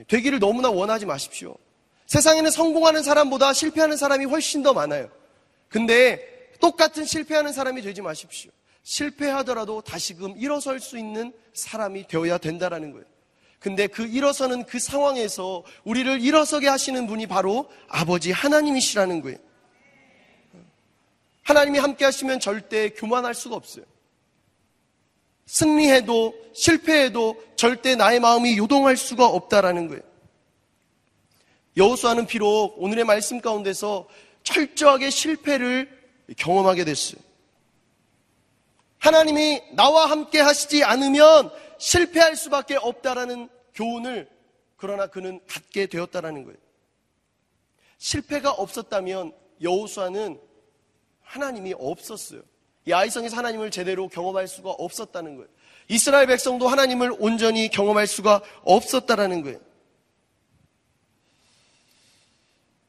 되기를 0.09 0.39
너무나 0.39 0.71
원하지 0.71 1.07
마십시오. 1.07 1.57
세상에는 2.07 2.51
성공하는 2.51 3.03
사람보다 3.03 3.53
실패하는 3.53 3.97
사람이 3.97 4.27
훨씬 4.27 4.63
더 4.63 4.73
많아요. 4.73 5.11
근데 5.69 6.21
똑같은 6.61 7.05
실패하는 7.05 7.53
사람이 7.53 7.83
되지 7.83 8.03
마십시오. 8.03 8.51
실패하더라도 8.83 9.81
다시금 9.81 10.35
일어설 10.37 10.79
수 10.79 10.99
있는 10.99 11.33
사람이 11.55 12.07
되어야 12.07 12.39
된다라는 12.39 12.93
거예요. 12.93 13.07
근데 13.59 13.87
그 13.87 14.07
일어서는 14.07 14.67
그 14.67 14.79
상황에서 14.79 15.65
우리를 15.85 16.21
일어서게 16.21 16.69
하시는 16.69 17.07
분이 17.07 17.27
바로 17.27 17.71
아버지 17.89 18.31
하나님이시라는 18.31 19.23
거예요. 19.23 19.39
하나님이 21.43 21.79
함께 21.79 22.05
하시면 22.05 22.41
절대 22.41 22.91
교만할 22.91 23.35
수가 23.35 23.57
없어요. 23.57 23.85
승리해도 25.47 26.35
실패해도 26.55 27.43
절대 27.57 27.97
나의 27.97 28.21
마음이 28.21 28.57
요동할 28.59 28.97
수가 28.97 29.27
없다라는 29.27 29.89
거예요. 29.89 30.03
여호수아는 31.77 32.27
비록 32.27 32.75
오늘의 32.79 33.05
말씀 33.05 33.41
가운데서 33.41 34.09
철저하게 34.43 35.11
실패를 35.11 35.89
경험하게 36.37 36.85
됐어요. 36.85 37.21
하나님이 38.99 39.61
나와 39.73 40.07
함께 40.07 40.41
하시지 40.41 40.85
않으면 40.85 41.51
실패할 41.79 42.37
수밖에 42.37 42.77
없다라는 42.77 43.49
교훈을 43.75 44.29
그러나 44.77 45.07
그는 45.07 45.41
갖게 45.49 45.87
되었다라는 45.87 46.45
거예요. 46.45 46.57
실패가 47.99 48.51
없었다면 48.51 49.33
여호수아는 49.61 50.41
하나님이 51.23 51.75
없었어요. 51.79 52.43
이 52.87 52.93
아이성에서 52.93 53.37
하나님을 53.37 53.71
제대로 53.71 54.09
경험할 54.09 54.47
수가 54.47 54.71
없었다는 54.71 55.37
거예요. 55.37 55.49
이스라엘 55.89 56.27
백성도 56.27 56.69
하나님을 56.69 57.15
온전히 57.19 57.69
경험할 57.69 58.07
수가 58.07 58.43
없었다라는 58.63 59.43
거예요. 59.43 59.59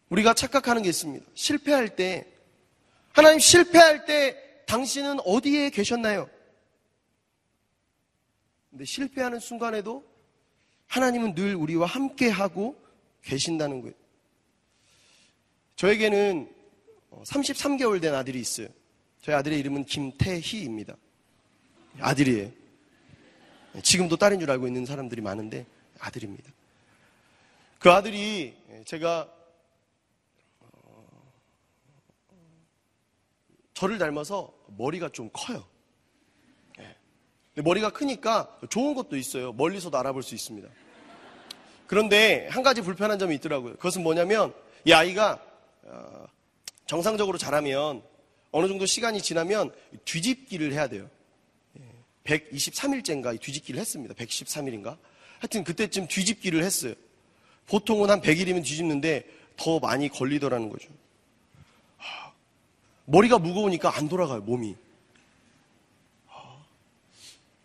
우리가 0.10 0.34
착각하는 0.34 0.82
게 0.84 0.90
있습니다. 0.90 1.26
실패할 1.34 1.96
때, 1.96 2.28
하나님 3.14 3.40
실패할 3.40 4.06
때 4.06 4.38
당신은 4.66 5.20
어디에 5.26 5.70
계셨나요? 5.70 6.30
근데 8.70 8.86
실패하는 8.86 9.40
순간에도 9.40 10.04
하나님은 10.88 11.34
늘 11.34 11.56
우리와 11.56 11.88
함께 11.88 12.30
하고 12.30 12.76
계신다는 13.24 13.82
거예요. 13.82 13.96
저에게는 15.76 16.54
33개월 17.24 18.02
된 18.02 18.14
아들이 18.14 18.40
있어요. 18.40 18.68
저희 19.22 19.36
아들의 19.36 19.60
이름은 19.60 19.86
김태희입니다. 19.86 20.96
아들이에요. 22.00 22.52
지금도 23.82 24.18
딸인 24.18 24.40
줄 24.40 24.52
알고 24.52 24.68
있는 24.68 24.86
사람들이 24.86 25.22
많은데 25.22 25.66
아들입니다. 26.00 26.52
그 27.80 27.92
아들이 27.92 28.56
제가 28.86 29.30
저를 33.76 34.00
닮아서 34.00 34.52
머리가 34.78 35.10
좀 35.10 35.30
커요. 35.32 35.64
예. 36.80 37.62
머리가 37.62 37.92
크니까 37.92 38.58
좋은 38.70 38.96
것도 38.96 39.18
있어요. 39.18 39.54
멀리서도 39.54 39.98
알아볼 39.98 40.24
수 40.24 40.34
있습니다. 40.34 40.68
그런데 41.86 42.48
한 42.50 42.64
가지 42.64 42.82
불편한 42.82 43.20
점이 43.20 43.36
있더라고요. 43.36 43.74
그것은 43.76 44.02
뭐냐면 44.02 44.54
이 44.86 44.94
아이가 44.94 45.40
어, 45.84 46.26
정상적으로 46.88 47.38
자라면 47.38 48.02
어느 48.52 48.68
정도 48.68 48.86
시간이 48.86 49.22
지나면 49.22 49.72
뒤집기를 50.06 50.72
해야 50.74 50.88
돼요. 50.88 51.10
123일째인가 52.24 53.40
뒤집기를 53.40 53.80
했습니다. 53.80 54.16
113일인가? 54.16 54.98
하여튼 55.40 55.64
그때쯤 55.64 56.08
뒤집기를 56.08 56.64
했어요. 56.64 56.96
보통은 57.68 58.10
한 58.10 58.22
100일이면 58.22 58.64
뒤집는데 58.64 59.26
더 59.58 59.80
많이 59.80 60.10
걸리더라는 60.10 60.70
거죠. 60.70 60.90
머리가 63.06 63.38
무거우니까 63.38 63.98
안 63.98 64.10
돌아가요, 64.10 64.42
몸이. 64.42 64.76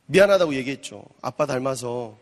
미안하다고 0.07 0.55
얘기했죠. 0.57 1.05
아빠 1.23 1.47
닮아서 1.47 2.19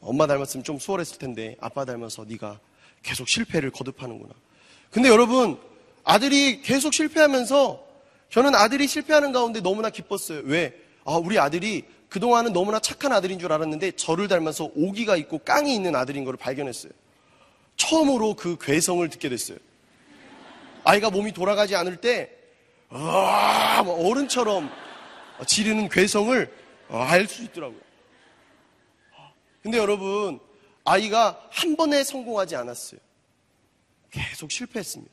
엄마 0.00 0.26
닮았으면 0.26 0.62
좀 0.62 0.78
수월했을 0.78 1.18
텐데 1.18 1.56
아빠 1.60 1.84
닮아서 1.84 2.24
네가 2.24 2.60
계속 3.02 3.28
실패를 3.28 3.70
거듭하는구나. 3.72 4.32
근데 4.90 5.08
여러분 5.08 5.58
아들이 6.04 6.62
계속 6.62 6.94
실패하면서 6.94 7.84
저는 8.30 8.54
아들이 8.54 8.86
실패하는 8.86 9.32
가운데 9.32 9.60
너무나 9.60 9.90
기뻤어요. 9.90 10.42
왜? 10.44 10.80
아, 11.04 11.16
우리 11.16 11.38
아들이 11.38 11.84
그동안은 12.08 12.52
너무나 12.52 12.78
착한 12.78 13.12
아들인 13.12 13.40
줄 13.40 13.52
알았는데 13.52 13.92
저를 13.92 14.28
닮아서 14.28 14.70
오기가 14.76 15.16
있고 15.16 15.38
깡이 15.38 15.74
있는 15.74 15.96
아들인 15.96 16.24
걸 16.24 16.36
발견했어요. 16.36 16.92
처음으로 17.76 18.34
그 18.34 18.56
괴성을 18.60 19.08
듣게 19.10 19.28
됐어요. 19.28 19.58
아이가 20.84 21.10
몸이 21.10 21.32
돌아가지 21.32 21.74
않을 21.74 21.96
때 21.96 22.35
아, 22.88 23.82
뭐 23.84 24.08
어른처럼 24.08 24.70
지르는 25.46 25.88
괴성을 25.88 26.52
알 26.88 27.26
수 27.26 27.42
있더라고요. 27.44 27.80
근데 29.62 29.78
여러분, 29.78 30.38
아이가 30.84 31.40
한 31.50 31.76
번에 31.76 32.04
성공하지 32.04 32.54
않았어요. 32.54 33.00
계속 34.10 34.52
실패했습니다. 34.52 35.12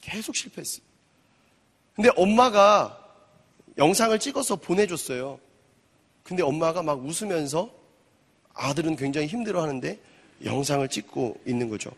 계속 0.00 0.34
실패했어요. 0.34 0.82
근데 1.94 2.10
엄마가 2.16 2.98
영상을 3.76 4.18
찍어서 4.18 4.56
보내줬어요. 4.56 5.38
근데 6.22 6.42
엄마가 6.42 6.82
막 6.82 7.04
웃으면서 7.04 7.70
아들은 8.54 8.96
굉장히 8.96 9.26
힘들어 9.26 9.62
하는데 9.62 10.00
영상을 10.44 10.88
찍고 10.88 11.40
있는 11.46 11.68
거죠. 11.68 11.90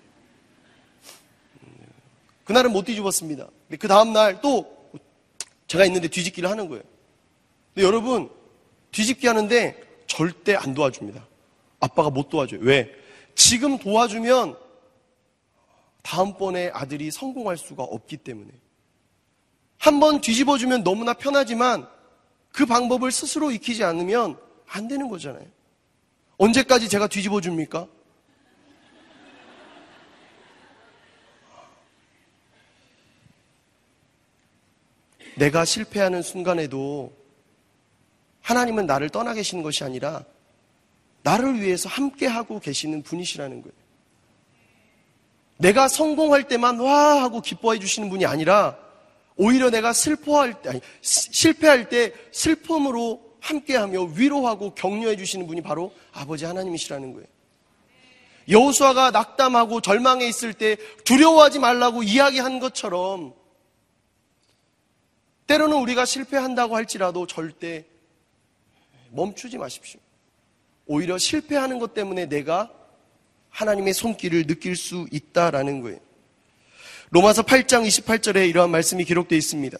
그날은 2.44 2.72
못 2.72 2.84
뒤집었습니다. 2.84 3.46
그 3.78 3.86
다음날 3.86 4.40
또 4.40 4.79
제가 5.70 5.84
있는데 5.84 6.08
뒤집기를 6.08 6.50
하는 6.50 6.68
거예요. 6.68 6.82
근데 7.72 7.86
여러분, 7.86 8.28
뒤집기 8.90 9.28
하는데 9.28 9.80
절대 10.08 10.56
안 10.56 10.74
도와줍니다. 10.74 11.24
아빠가 11.78 12.10
못 12.10 12.28
도와줘요. 12.28 12.58
왜? 12.62 12.92
지금 13.36 13.78
도와주면 13.78 14.58
다음번에 16.02 16.70
아들이 16.74 17.12
성공할 17.12 17.56
수가 17.56 17.84
없기 17.84 18.16
때문에. 18.16 18.50
한 19.78 20.00
번 20.00 20.20
뒤집어주면 20.20 20.82
너무나 20.82 21.14
편하지만 21.14 21.88
그 22.50 22.66
방법을 22.66 23.12
스스로 23.12 23.52
익히지 23.52 23.84
않으면 23.84 24.38
안 24.66 24.88
되는 24.88 25.08
거잖아요. 25.08 25.46
언제까지 26.36 26.88
제가 26.88 27.06
뒤집어 27.06 27.40
줍니까? 27.40 27.86
내가 35.40 35.64
실패하는 35.64 36.20
순간에도 36.20 37.14
하나님은 38.42 38.84
나를 38.84 39.08
떠나 39.08 39.32
계시는 39.32 39.62
것이 39.62 39.84
아니라 39.84 40.22
나를 41.22 41.62
위해서 41.62 41.88
함께하고 41.88 42.60
계시는 42.60 43.02
분이시라는 43.02 43.62
거예요. 43.62 43.74
내가 45.56 45.88
성공할 45.88 46.46
때만 46.46 46.78
와 46.80 47.22
하고 47.22 47.40
기뻐해 47.40 47.78
주시는 47.78 48.10
분이 48.10 48.26
아니라 48.26 48.76
오히려 49.36 49.70
내가 49.70 49.94
슬퍼할 49.94 50.60
때, 50.60 50.68
아니, 50.70 50.80
실패할 51.00 51.88
때 51.88 52.12
슬픔으로 52.32 53.22
함께하며 53.40 54.02
위로하고 54.16 54.74
격려해 54.74 55.16
주시는 55.16 55.46
분이 55.46 55.62
바로 55.62 55.94
아버지 56.12 56.44
하나님이시라는 56.44 57.14
거예요. 57.14 57.26
여호수아가 58.48 59.10
낙담하고 59.10 59.80
절망해 59.80 60.28
있을 60.28 60.52
때 60.52 60.76
두려워하지 61.04 61.60
말라고 61.60 62.02
이야기한 62.02 62.58
것처럼 62.58 63.39
때로는 65.50 65.78
우리가 65.78 66.04
실패한다고 66.04 66.76
할지라도 66.76 67.26
절대 67.26 67.84
멈추지 69.10 69.58
마십시오. 69.58 69.98
오히려 70.86 71.18
실패하는 71.18 71.80
것 71.80 71.92
때문에 71.92 72.26
내가 72.26 72.70
하나님의 73.48 73.92
손길을 73.92 74.46
느낄 74.46 74.76
수 74.76 75.08
있다라는 75.10 75.80
거예요. 75.80 75.98
로마서 77.10 77.42
8장 77.42 77.84
28절에 77.84 78.48
이러한 78.48 78.70
말씀이 78.70 79.04
기록되어 79.04 79.36
있습니다. 79.36 79.76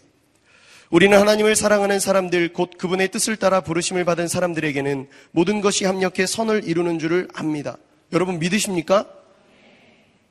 우리는 0.91 1.17
하나님을 1.17 1.55
사랑하는 1.55 2.01
사람들, 2.01 2.53
곧 2.53 2.71
그분의 2.77 3.13
뜻을 3.13 3.37
따라 3.37 3.61
부르심을 3.61 4.05
받은 4.05 4.27
사람들에게는 4.27 5.09
모든 5.31 5.61
것이 5.61 5.85
합력해 5.85 6.27
선을 6.27 6.65
이루는 6.65 6.99
줄을 6.99 7.29
압니다. 7.33 7.77
여러분 8.13 8.41
믿으십니까? 8.41 9.07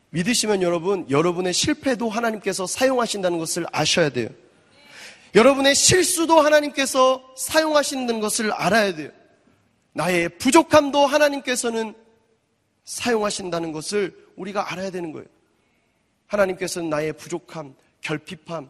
믿으시면 0.09 0.63
여러분, 0.63 1.09
여러분의 1.09 1.53
실패도 1.53 2.09
하나님께서 2.09 2.67
사용하신다는 2.67 3.37
것을 3.37 3.65
아셔야 3.71 4.09
돼요. 4.09 4.27
여러분의 5.35 5.75
실수도 5.75 6.39
하나님께서 6.39 7.33
사용하시는 7.37 8.19
것을 8.19 8.51
알아야 8.51 8.95
돼요. 8.95 9.11
나의 9.93 10.29
부족함도 10.37 11.05
하나님께서는 11.05 11.93
사용하신다는 12.85 13.71
것을 13.71 14.15
우리가 14.35 14.71
알아야 14.71 14.89
되는 14.89 15.11
거예요. 15.11 15.27
하나님께서는 16.27 16.89
나의 16.89 17.13
부족함, 17.13 17.75
결핍함, 18.01 18.69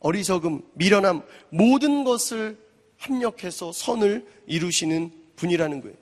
어리석음, 0.00 0.62
미련함, 0.74 1.22
모든 1.50 2.04
것을 2.04 2.58
합력해서 2.98 3.72
선을 3.72 4.26
이루시는 4.46 5.12
분이라는 5.36 5.80
거예요. 5.82 5.96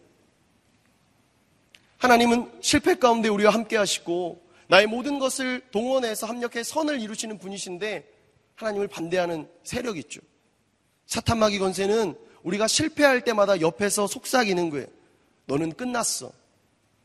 하나님은 1.99 2.51
실패 2.61 2.95
가운데 2.95 3.29
우리와 3.29 3.53
함께 3.53 3.77
하시고 3.77 4.43
나의 4.69 4.87
모든 4.87 5.19
것을 5.19 5.63
동원해서 5.71 6.27
합력해 6.27 6.63
선을 6.63 7.01
이루시는 7.01 7.39
분이신데 7.39 8.16
하나님을 8.57 8.89
반대하는 8.89 9.49
세력이 9.65 10.01
있죠. 10.01 10.21
사탄마귀 11.07 11.59
건세는 11.59 12.19
우리가 12.43 12.67
실패할 12.67 13.23
때마다 13.23 13.61
옆에서 13.61 14.07
속삭이는 14.07 14.71
거예요. 14.71 14.87
너는 15.47 15.73
끝났어. 15.73 16.33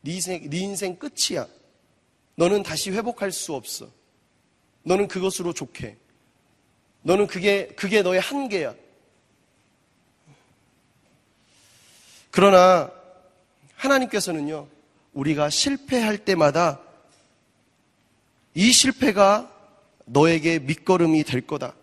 네 0.00 0.14
인생, 0.14 0.48
네 0.50 0.58
인생 0.58 0.96
끝이야. 0.96 1.46
너는 2.36 2.62
다시 2.62 2.90
회복할 2.90 3.30
수 3.30 3.54
없어. 3.54 3.88
너는 4.82 5.08
그것으로 5.08 5.52
좋게. 5.52 5.96
너는 7.02 7.26
그게, 7.26 7.68
그게 7.68 8.02
너의 8.02 8.20
한계야. 8.20 8.74
그러나 12.30 12.90
하나님께서는요, 13.74 14.68
우리가 15.12 15.50
실패할 15.50 16.24
때마다 16.24 16.80
이 18.54 18.72
실패가 18.72 19.51
너에게 20.04 20.58
밑거름이 20.58 21.24
될 21.24 21.40
거다. 21.42 21.74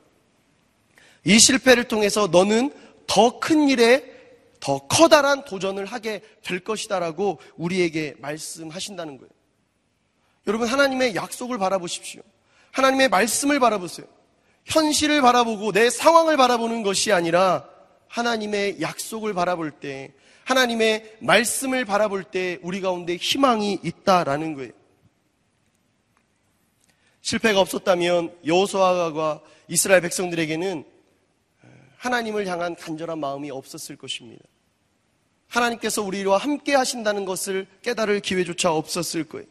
이 1.26 1.38
실패를 1.40 1.86
통해서 1.88 2.28
너는 2.28 2.72
더 3.08 3.40
큰 3.40 3.70
일에 3.70 4.04
더 4.60 4.80
커다란 4.88 5.46
도전을 5.46 5.86
하게 5.86 6.22
될 6.44 6.60
것이다라고 6.60 7.40
우리에게 7.56 8.16
말씀하신다는 8.20 9.18
거예요. 9.18 9.30
여러분 10.48 10.68
하나님의 10.68 11.16
약속을 11.16 11.58
바라보십시오. 11.58 12.22
하나님의 12.72 13.10
말씀을 13.10 13.60
바라보세요. 13.60 14.06
현실을 14.66 15.22
바라보고 15.22 15.72
내 15.72 15.90
상황을 15.90 16.38
바라보는 16.38 16.84
것이 16.84 17.12
아니라 17.12 17.68
하나님의 18.08 18.82
약속을 18.82 19.34
바라볼 19.34 19.72
때 19.72 20.14
하나님의 20.46 21.18
말씀을 21.22 21.86
바라볼 21.86 22.24
때 22.24 22.60
우리 22.62 22.82
가운데 22.82 23.16
희망이 23.16 23.80
있다라는 23.84 24.56
거예요. 24.56 24.72
실패가 27.30 27.60
없었다면 27.60 28.36
여호수아가 28.44 29.42
이스라엘 29.68 30.02
백성들에게는 30.02 30.84
하나님을 31.98 32.48
향한 32.48 32.76
간절한 32.76 33.20
마음이 33.20 33.52
없었을 33.52 33.98
것입니다. 33.98 34.44
하나님께서 35.48 36.02
우리와 36.02 36.38
함께 36.38 36.74
하신다는 36.74 37.26
것을 37.26 37.68
깨달을 37.84 38.22
기회조차 38.22 38.74
없었을 38.74 39.26
거예요. 39.26 39.46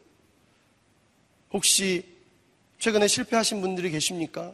혹시 1.53 2.03
최근에 2.79 3.07
실패하신 3.07 3.61
분들이 3.61 3.91
계십니까? 3.91 4.53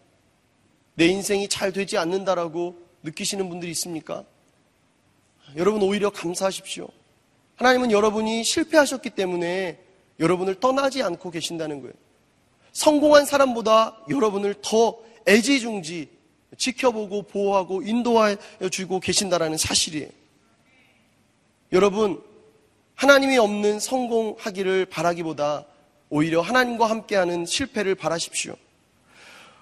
내 0.93 1.07
인생이 1.07 1.47
잘 1.47 1.73
되지 1.73 1.97
않는다라고 1.97 2.77
느끼시는 3.01 3.49
분들이 3.49 3.71
있습니까? 3.71 4.23
여러분 5.55 5.81
오히려 5.81 6.11
감사하십시오. 6.11 6.89
하나님은 7.55 7.89
여러분이 7.89 8.43
실패하셨기 8.43 9.11
때문에 9.11 9.79
여러분을 10.19 10.59
떠나지 10.59 11.01
않고 11.01 11.31
계신다는 11.31 11.81
거예요. 11.81 12.04
성공한 12.75 13.25
사람보다 13.25 13.95
여러분을 14.09 14.55
더 14.61 14.97
애지중지 15.25 16.09
지켜보고 16.57 17.23
보호하고 17.23 17.81
인도하여 17.81 18.37
주고 18.69 18.99
계신다라는 18.99 19.57
사실이에요. 19.57 20.09
여러분, 21.71 22.21
하나님이 22.95 23.37
없는 23.37 23.79
성공하기를 23.79 24.87
바라기보다 24.87 25.65
오히려 26.09 26.41
하나님과 26.41 26.89
함께하는 26.89 27.45
실패를 27.45 27.95
바라십시오. 27.95 28.55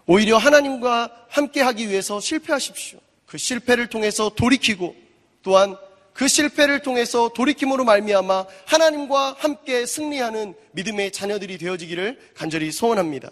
오히려 0.08 0.38
하나님과 0.38 1.28
함께하기 1.30 1.90
위해서 1.90 2.20
실패하십시오. 2.20 3.00
그 3.28 3.38
실패를 3.38 3.88
통해서 3.88 4.30
돌이키고 4.30 4.96
또한 5.44 5.78
그 6.14 6.28
실패를 6.28 6.82
통해서 6.82 7.30
돌이킴으로 7.30 7.84
말미암아 7.84 8.46
하나님과 8.66 9.36
함께 9.40 9.86
승리하는 9.86 10.54
믿음의 10.74 11.12
자녀들이 11.12 11.58
되어지기를 11.58 12.20
간절히 12.36 12.72
소원합니다. 12.72 13.32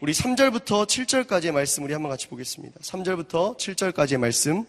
우리 0.00 0.12
3절부터 0.12 0.86
7절까지의 0.86 1.52
말씀 1.52 1.84
우리 1.84 1.92
한번 1.92 2.10
같이 2.10 2.28
보겠습니다. 2.28 2.80
3절부터 2.80 3.56
7절까지의 3.56 4.18
말씀 4.18 4.64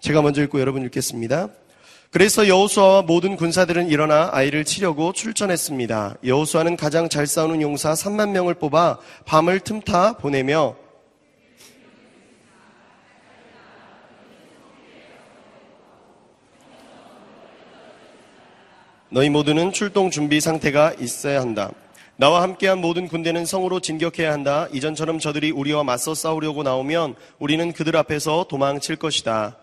제가 0.00 0.20
먼저 0.22 0.42
읽고 0.42 0.60
여러분 0.60 0.82
읽겠습니다. 0.84 1.48
그래서 2.10 2.46
여호수아와 2.46 3.02
모든 3.02 3.34
군사들은 3.36 3.88
일어나 3.88 4.30
아이를 4.32 4.64
치려고 4.64 5.12
출전했습니다. 5.12 6.18
여호수아는 6.24 6.76
가장 6.76 7.08
잘 7.08 7.26
싸우는 7.26 7.60
용사 7.60 7.92
3만 7.94 8.28
명을 8.30 8.54
뽑아 8.54 8.98
밤을 9.24 9.60
틈타 9.60 10.18
보내며 10.18 10.76
너희 19.14 19.30
모두는 19.30 19.72
출동 19.72 20.10
준비 20.10 20.40
상태가 20.40 20.92
있어야 20.98 21.40
한다. 21.40 21.70
나와 22.16 22.42
함께한 22.42 22.80
모든 22.80 23.06
군대는 23.06 23.46
성으로 23.46 23.78
진격해야 23.78 24.32
한다. 24.32 24.66
이전처럼 24.72 25.20
저들이 25.20 25.52
우리와 25.52 25.84
맞서 25.84 26.16
싸우려고 26.16 26.64
나오면 26.64 27.14
우리는 27.38 27.72
그들 27.72 27.96
앞에서 27.96 28.46
도망칠 28.50 28.96
것이다. 28.96 29.56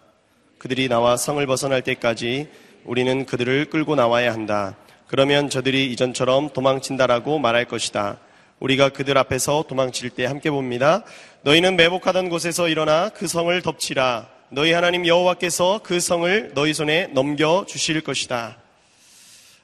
그들이 0.58 0.88
나와 0.88 1.18
성을 1.18 1.46
벗어날 1.46 1.82
때까지 1.82 2.48
우리는 2.86 3.26
그들을 3.26 3.66
끌고 3.66 3.96
나와야 3.96 4.32
한다. 4.32 4.78
그러면 5.08 5.50
저들이 5.50 5.92
이전처럼 5.92 6.52
도망친다라고 6.52 7.38
말할 7.38 7.66
것이다. 7.66 8.20
우리가 8.62 8.88
그들 8.88 9.18
앞에서 9.18 9.66
도망칠 9.68 10.12
때 10.12 10.24
함께 10.24 10.50
봅니다. 10.50 11.04
너희는 11.42 11.76
매복하던 11.76 12.30
곳에서 12.30 12.70
일어나 12.70 13.10
그 13.10 13.28
성을 13.28 13.62
덮치라. 13.62 14.30
너희 14.48 14.72
하나님 14.72 15.06
여호와께서 15.06 15.82
그 15.84 16.00
성을 16.00 16.52
너희 16.54 16.74
손에 16.74 17.08
넘겨 17.08 17.66
주실 17.68 18.00
것이다. 18.00 18.61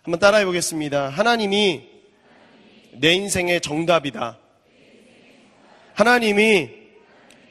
한번 0.08 0.22
따라해 0.22 0.46
보겠습니다. 0.46 1.10
하나님이 1.10 1.86
내 2.94 3.12
인생의 3.12 3.60
정답이다. 3.60 4.40
하나님이 5.96 6.70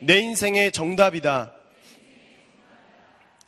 내 0.00 0.20
인생의 0.20 0.72
정답이다. 0.72 1.54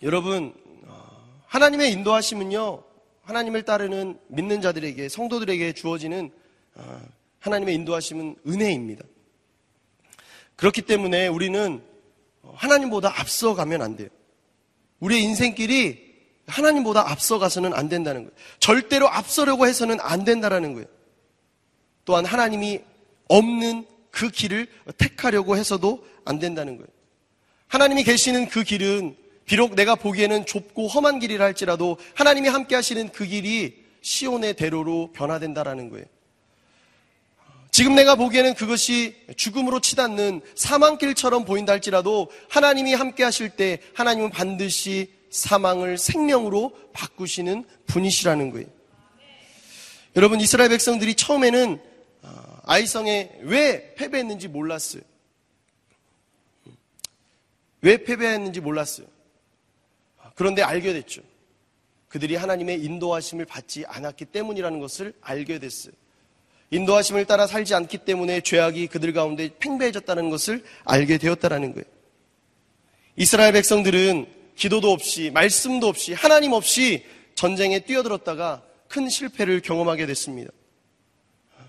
여러분, 0.03 0.53
어, 0.85 1.41
하나님의 1.47 1.91
인도하심은요, 1.93 2.85
하나님을 3.23 3.63
따르는 3.63 4.19
믿는 4.29 4.61
자들에게, 4.61 5.09
성도들에게 5.09 5.73
주어지는 5.73 6.31
어, 6.75 7.01
하나님의 7.39 7.77
인도하심은 7.77 8.37
은혜입니다. 8.47 9.07
그렇기 10.57 10.83
때문에 10.83 11.29
우리는 11.29 11.83
하나님보다 12.43 13.19
앞서가면 13.19 13.81
안 13.81 13.97
돼요. 13.97 14.11
우리의 15.01 15.23
인생길이 15.23 16.08
하나님보다 16.49 17.11
앞서가서는 17.11 17.75
안 17.75 17.89
된다는 17.89 18.23
거예요. 18.23 18.33
절대로 18.59 19.09
앞서려고 19.09 19.67
해서는 19.67 19.99
안 20.01 20.25
된다라는 20.25 20.75
거예요. 20.75 20.87
또한 22.05 22.25
하나님이 22.25 22.81
없는 23.29 23.87
그 24.11 24.31
길을 24.31 24.67
택하려고 24.97 25.57
해서도 25.57 26.05
안 26.25 26.39
된다는 26.39 26.77
거예요. 26.77 26.89
하나님이 27.69 28.03
계시는 28.05 28.49
그 28.49 28.65
길은 28.65 29.17
비록 29.45 29.75
내가 29.75 29.95
보기에는 29.95 30.47
좁고 30.47 30.89
험한 30.89 31.21
길이라 31.21 31.45
할지라도 31.45 31.99
하나님이 32.15 32.49
함께 32.49 32.75
하시는 32.75 33.09
그 33.11 33.27
길이 33.27 33.85
시온의 34.01 34.55
대로로 34.55 35.11
변화된다라는 35.13 35.91
거예요. 35.91 36.07
지금 37.71 37.95
내가 37.95 38.15
보기에는 38.15 38.55
그것이 38.55 39.15
죽음으로 39.37 39.81
치닫는 39.81 40.41
사망길처럼 40.55 41.45
보인다 41.45 41.73
할지라도 41.73 42.31
하나님이 42.49 42.95
함께 42.95 43.23
하실 43.23 43.51
때 43.51 43.81
하나님은 43.95 44.31
반드시 44.31 45.18
사망을 45.31 45.99
생명으로 45.99 46.77
바꾸시는 46.93 47.65
분이시라는 47.87 48.51
거예요. 48.51 48.67
여러분 50.17 50.41
이스라엘 50.41 50.71
백성들이 50.71 51.15
처음에는 51.15 51.81
아, 52.23 52.61
아이성에 52.65 53.39
왜 53.43 53.95
패배했는지 53.95 54.49
몰랐어요. 54.49 55.03
왜 57.81 58.03
패배했는지 58.03 58.61
몰랐어요. 58.61 59.07
그런데 60.35 60.63
알게 60.63 60.93
됐죠. 60.93 61.23
그들이 62.09 62.37
하나님의 62.37 62.83
인도하심을 62.83 63.45
받지 63.45 63.85
않았기 63.87 64.27
때문이라는 64.27 64.81
것을 64.81 65.13
알게 65.21 65.59
됐어요. 65.59 65.93
인도하심을 66.71 67.25
따라 67.25 67.47
살지 67.47 67.75
않기 67.75 67.99
때문에 67.99 68.41
죄악이 68.41 68.89
그들 68.89 69.13
가운데 69.13 69.51
팽배해졌다는 69.59 70.31
것을 70.31 70.65
알게 70.85 71.19
되었다라는 71.19 71.73
거예요. 71.75 71.85
이스라엘 73.17 73.53
백성들은 73.53 74.38
기도도 74.59 74.91
없이 74.91 75.31
말씀도 75.31 75.87
없이 75.87 76.13
하나님 76.13 76.53
없이 76.53 77.07
전쟁에 77.37 77.81
뛰어들었다가 77.81 78.63
큰 78.89 79.09
실패를 79.09 79.61
경험하게 79.61 80.07
됐습니다. 80.07 80.51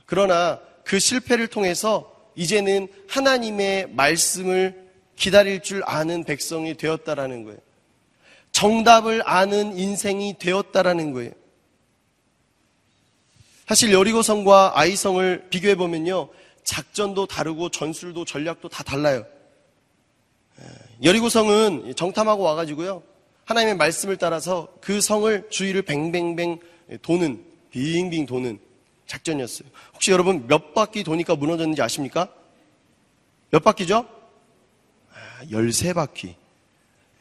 그러나 0.08 0.60
그 0.84 0.98
실패를 0.98 1.48
통해서 1.48 2.12
이제는 2.36 2.88
하나님의 3.08 3.92
말씀을 3.92 4.90
기다릴 5.16 5.62
줄 5.62 5.84
아는 5.86 6.24
백성이 6.24 6.76
되었다라는 6.76 7.44
거예요. 7.44 7.60
정답을 8.52 9.22
아는 9.24 9.78
인생이 9.78 10.40
되었다라는 10.40 11.14
거예요. 11.14 11.32
사실 13.68 13.94
여리고성과 13.94 14.80
아이성을 14.80 15.50
비교해 15.52 15.76
보면요. 15.76 16.30
작전도 16.64 17.28
다르고 17.28 17.70
전술도 17.70 18.26
전략도 18.26 18.70
다 18.70 18.84
달라요. 18.84 19.26
여리고성은 21.04 21.96
정탐하고 21.96 22.44
와가지고요. 22.44 23.04
하나님의 23.46 23.78
말씀을 23.78 24.18
따라서 24.18 24.68
그 24.82 25.02
성을 25.02 25.50
주위를 25.50 25.82
뱅뱅뱅 25.84 26.60
도는, 27.02 27.44
빙빙 27.72 28.26
도는 28.26 28.60
작전이었어요. 29.08 29.70
혹시 29.94 30.12
여러분 30.12 30.46
몇 30.48 30.74
바퀴 30.74 31.04
도니까 31.04 31.36
무너졌는지 31.36 31.82
아십니까? 31.82 32.30
몇 33.50 33.64
바퀴죠? 33.64 34.06
13바퀴. 35.50 36.36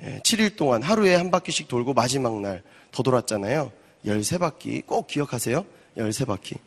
아, 0.00 0.04
7일 0.22 0.40
예, 0.40 0.48
동안 0.50 0.82
하루에 0.82 1.14
한 1.14 1.30
바퀴씩 1.30 1.68
돌고 1.68 1.94
마지막 1.94 2.40
날 2.40 2.62
더 2.92 3.02
돌았잖아요. 3.02 3.72
13바퀴 4.04 4.86
꼭 4.86 5.06
기억하세요. 5.06 5.64
13바퀴. 5.96 6.58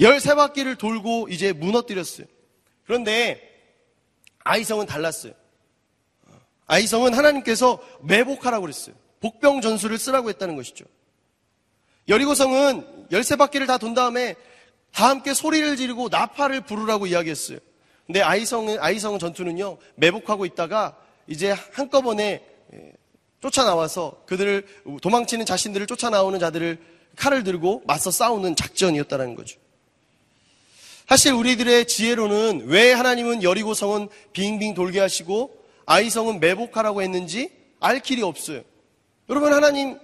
13바퀴를 0.00 0.78
돌고 0.78 1.28
이제 1.30 1.52
무너뜨렸어요. 1.52 2.26
그런데 2.86 3.40
아이성은 4.44 4.86
달랐어요. 4.86 5.32
아이성은 6.66 7.14
하나님께서 7.14 7.80
매복하라고 8.02 8.62
그랬어요. 8.62 8.94
복병 9.20 9.60
전술을 9.60 9.98
쓰라고 9.98 10.28
했다는 10.28 10.56
것이죠. 10.56 10.84
여리고성은 12.08 13.06
열세 13.12 13.36
바퀴를 13.36 13.66
다 13.66 13.78
돈 13.78 13.94
다음에 13.94 14.34
다 14.92 15.08
함께 15.08 15.32
소리를 15.34 15.76
지르고 15.76 16.08
나팔을 16.08 16.62
부르라고 16.62 17.06
이야기했어요. 17.06 17.58
근데 18.06 18.20
아이성, 18.20 18.76
아이성 18.80 19.18
전투는요, 19.18 19.78
매복하고 19.94 20.44
있다가 20.44 20.96
이제 21.28 21.54
한꺼번에 21.72 22.44
예, 22.74 22.92
쫓아나와서 23.40 24.22
그들을 24.26 24.66
도망치는 25.00 25.46
자신들을 25.46 25.86
쫓아나오는 25.86 26.38
자들을 26.38 26.78
칼을 27.16 27.44
들고 27.44 27.82
맞서 27.86 28.10
싸우는 28.10 28.56
작전이었다는 28.56 29.34
거죠. 29.34 29.58
사실 31.08 31.32
우리들의 31.32 31.86
지혜로는 31.86 32.64
왜 32.66 32.92
하나님은 32.92 33.42
여리고성은 33.42 34.08
빙빙 34.32 34.74
돌게 34.74 34.98
하시고 35.00 35.61
아이성은 35.86 36.40
매복하라고 36.40 37.02
했는지 37.02 37.50
알 37.80 38.00
길이 38.00 38.22
없어요. 38.22 38.62
여러분 39.28 39.52
하나님 39.52 39.98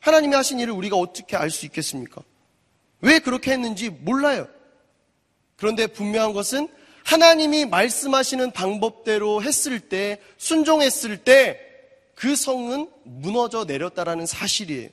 하나님이 0.00 0.34
하신 0.34 0.60
일을 0.60 0.72
우리가 0.72 0.96
어떻게 0.96 1.36
알 1.36 1.50
수 1.50 1.66
있겠습니까? 1.66 2.22
왜 3.00 3.18
그렇게 3.18 3.52
했는지 3.52 3.90
몰라요. 3.90 4.48
그런데 5.56 5.86
분명한 5.86 6.32
것은 6.32 6.68
하나님이 7.04 7.66
말씀하시는 7.66 8.50
방법대로 8.52 9.42
했을 9.42 9.80
때 9.80 10.20
순종했을 10.38 11.18
때 11.18 11.70
그 12.20 12.36
성은 12.36 12.90
무너져 13.04 13.64
내렸다라는 13.64 14.26
사실이에요. 14.26 14.90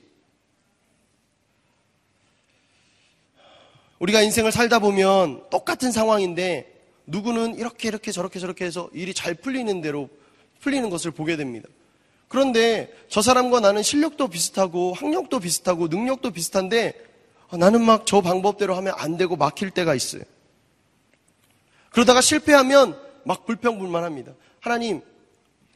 우리가 3.98 4.22
인생을 4.22 4.50
살다 4.50 4.78
보면 4.78 5.50
똑같은 5.50 5.92
상황인데 5.92 6.72
누구는 7.04 7.58
이렇게 7.58 7.88
이렇게 7.88 8.12
저렇게 8.12 8.38
저렇게 8.38 8.64
해서 8.64 8.88
일이 8.94 9.12
잘 9.12 9.34
풀리는 9.34 9.82
대로 9.82 10.08
풀리는 10.60 10.88
것을 10.90 11.10
보게 11.10 11.36
됩니다. 11.36 11.68
그런데 12.28 12.92
저 13.08 13.22
사람과 13.22 13.60
나는 13.60 13.82
실력도 13.82 14.28
비슷하고 14.28 14.92
학력도 14.92 15.40
비슷하고 15.40 15.88
능력도 15.88 16.30
비슷한데 16.30 16.94
아, 17.50 17.56
나는 17.56 17.82
막 17.82 18.04
저 18.04 18.20
방법대로 18.20 18.74
하면 18.76 18.92
안 18.96 19.16
되고 19.16 19.36
막힐 19.36 19.70
때가 19.70 19.94
있어요. 19.94 20.22
그러다가 21.90 22.20
실패하면 22.20 23.00
막 23.24 23.46
불평불만합니다. 23.46 24.34
하나님, 24.60 25.00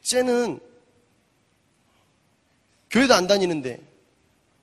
쟤는 0.03 0.61
교회도 2.91 3.15
안 3.15 3.27
다니는데 3.27 3.81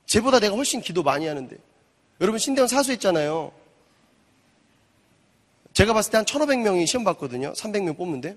쟤보다 0.05 0.39
내가 0.39 0.55
훨씬 0.55 0.81
기도 0.81 1.01
많이 1.01 1.25
하는데 1.25 1.57
여러분 2.21 2.37
신대원 2.37 2.67
사수했잖아요. 2.67 3.51
제가 5.73 5.93
봤을 5.93 6.11
때 6.11 6.17
한 6.17 6.25
1,500명이 6.25 6.85
시험 6.85 7.03
봤거든요. 7.03 7.53
300명 7.53 7.97
뽑는데. 7.97 8.35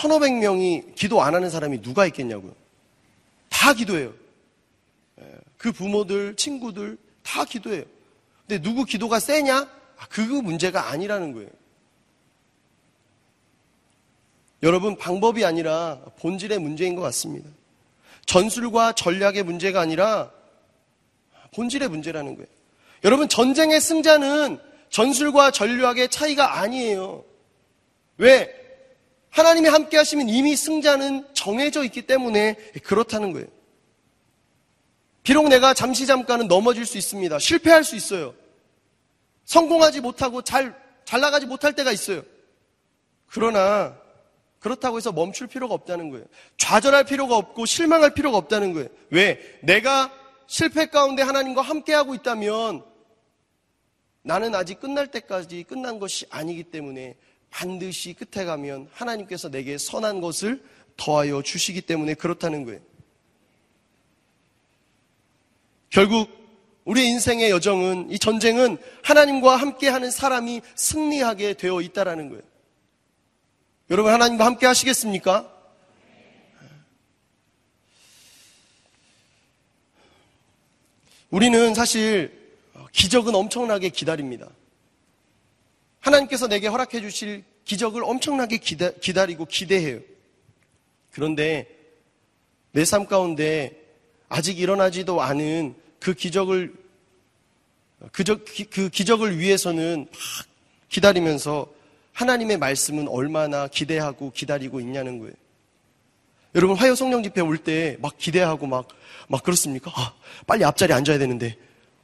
1,500명이 0.00 0.94
기도 0.94 1.22
안 1.22 1.34
하는 1.34 1.50
사람이 1.50 1.82
누가 1.82 2.06
있겠냐고요. 2.06 2.54
다 3.48 3.74
기도해요. 3.74 4.12
예, 5.20 5.24
그 5.58 5.72
부모들, 5.72 6.36
친구들 6.36 6.96
다 7.22 7.44
기도해요. 7.44 7.84
근데 8.46 8.62
누구 8.62 8.84
기도가 8.84 9.20
세냐? 9.20 9.56
아, 9.56 10.06
그거 10.08 10.40
문제가 10.40 10.90
아니라는 10.90 11.32
거예요. 11.32 11.48
여러분, 14.62 14.96
방법이 14.96 15.44
아니라 15.44 16.00
본질의 16.18 16.58
문제인 16.58 16.94
것 16.94 17.02
같습니다. 17.02 17.48
전술과 18.26 18.92
전략의 18.92 19.42
문제가 19.42 19.80
아니라 19.80 20.30
본질의 21.54 21.88
문제라는 21.88 22.34
거예요. 22.34 22.48
여러분, 23.04 23.28
전쟁의 23.28 23.80
승자는 23.80 24.58
전술과 24.90 25.50
전략의 25.50 26.08
차이가 26.10 26.60
아니에요. 26.60 27.24
왜? 28.18 28.59
하나님이 29.30 29.68
함께 29.68 29.96
하시면 29.96 30.28
이미 30.28 30.56
승자는 30.56 31.28
정해져 31.34 31.84
있기 31.84 32.02
때문에 32.02 32.54
그렇다는 32.82 33.32
거예요. 33.32 33.46
비록 35.22 35.48
내가 35.48 35.74
잠시 35.74 36.06
잠깐은 36.06 36.48
넘어질 36.48 36.86
수 36.86 36.98
있습니다. 36.98 37.38
실패할 37.38 37.84
수 37.84 37.94
있어요. 37.96 38.34
성공하지 39.44 40.00
못하고 40.00 40.42
잘, 40.42 40.74
잘 41.04 41.20
나가지 41.20 41.46
못할 41.46 41.74
때가 41.74 41.92
있어요. 41.92 42.22
그러나 43.26 43.96
그렇다고 44.58 44.96
해서 44.96 45.12
멈출 45.12 45.46
필요가 45.46 45.74
없다는 45.74 46.10
거예요. 46.10 46.26
좌절할 46.58 47.04
필요가 47.04 47.36
없고 47.36 47.66
실망할 47.66 48.14
필요가 48.14 48.36
없다는 48.36 48.72
거예요. 48.72 48.88
왜? 49.10 49.40
내가 49.62 50.12
실패 50.46 50.86
가운데 50.86 51.22
하나님과 51.22 51.62
함께하고 51.62 52.14
있다면 52.14 52.84
나는 54.22 54.54
아직 54.54 54.80
끝날 54.80 55.06
때까지 55.06 55.62
끝난 55.64 55.98
것이 55.98 56.26
아니기 56.28 56.64
때문에 56.64 57.16
반드시 57.50 58.14
끝에 58.14 58.44
가면 58.44 58.88
하나님께서 58.92 59.50
내게 59.50 59.76
선한 59.76 60.20
것을 60.20 60.62
더하여 60.96 61.42
주시기 61.42 61.82
때문에 61.82 62.14
그렇다는 62.14 62.64
거예요. 62.64 62.80
결국 65.88 66.30
우리 66.84 67.08
인생의 67.08 67.50
여정은 67.50 68.10
이 68.10 68.18
전쟁은 68.18 68.78
하나님과 69.02 69.56
함께 69.56 69.88
하는 69.88 70.10
사람이 70.10 70.62
승리하게 70.76 71.54
되어 71.54 71.80
있다라는 71.80 72.28
거예요. 72.28 72.42
여러분 73.90 74.12
하나님과 74.12 74.44
함께 74.46 74.66
하시겠습니까? 74.66 75.52
우리는 81.30 81.74
사실 81.74 82.56
기적은 82.92 83.34
엄청나게 83.34 83.90
기다립니다. 83.90 84.48
하나님께서 86.00 86.48
내게 86.48 86.66
허락해 86.66 87.00
주실 87.00 87.44
기적을 87.64 88.02
엄청나게 88.04 88.58
기다, 88.58 88.90
기다리고 88.92 89.44
기대해요. 89.46 90.00
그런데 91.12 91.68
내 92.72 92.84
삶 92.84 93.06
가운데 93.06 93.72
아직 94.28 94.58
일어나지도 94.58 95.20
않은 95.20 95.74
그 95.98 96.14
기적을 96.14 96.72
그, 98.12 98.24
그 98.70 98.88
기적을 98.88 99.38
위해서는 99.38 100.06
막 100.10 100.20
기다리면서 100.88 101.68
하나님의 102.12 102.56
말씀은 102.58 103.08
얼마나 103.08 103.66
기대하고 103.68 104.32
기다리고 104.32 104.80
있냐는 104.80 105.18
거예요. 105.18 105.34
여러분 106.54 106.76
화요 106.76 106.94
성령 106.94 107.22
집회 107.22 107.40
올 107.40 107.58
때 107.58 107.96
막 108.00 108.16
기대하고 108.18 108.66
막, 108.66 108.88
막 109.28 109.42
그렇습니까? 109.42 109.92
아, 109.94 110.14
빨리 110.46 110.64
앞자리에 110.64 110.94
앉아야 110.96 111.18
되는데, 111.18 111.56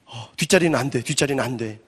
어, 0.05 0.29
뒷자리는 0.37 0.79
안 0.79 0.91
돼, 0.91 1.03
뒷자리는 1.03 1.43
안 1.43 1.57
돼. 1.57 1.81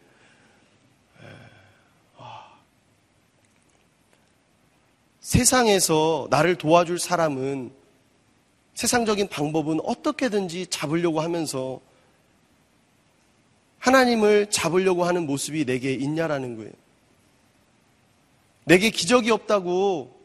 세상에서 5.28 6.26
나를 6.30 6.56
도와줄 6.56 6.98
사람은 6.98 7.70
세상적인 8.72 9.28
방법은 9.28 9.78
어떻게든지 9.84 10.68
잡으려고 10.68 11.20
하면서 11.20 11.82
하나님을 13.78 14.48
잡으려고 14.48 15.04
하는 15.04 15.26
모습이 15.26 15.66
내게 15.66 15.92
있냐라는 15.92 16.56
거예요. 16.56 16.72
내게 18.64 18.88
기적이 18.88 19.30
없다고 19.30 20.18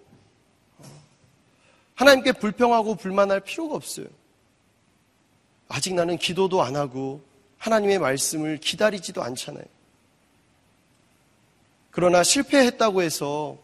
하나님께 1.96 2.32
불평하고 2.32 2.96
불만할 2.96 3.42
필요가 3.42 3.76
없어요. 3.76 4.08
아직 5.68 5.96
나는 5.96 6.18
기도도 6.18 6.62
안 6.62 6.78
하고 6.78 7.22
하나님의 7.58 8.00
말씀을 8.00 8.58
기다리지도 8.58 9.22
않잖아요. 9.22 9.66
그러나 11.92 12.24
실패했다고 12.24 13.02
해서 13.02 13.63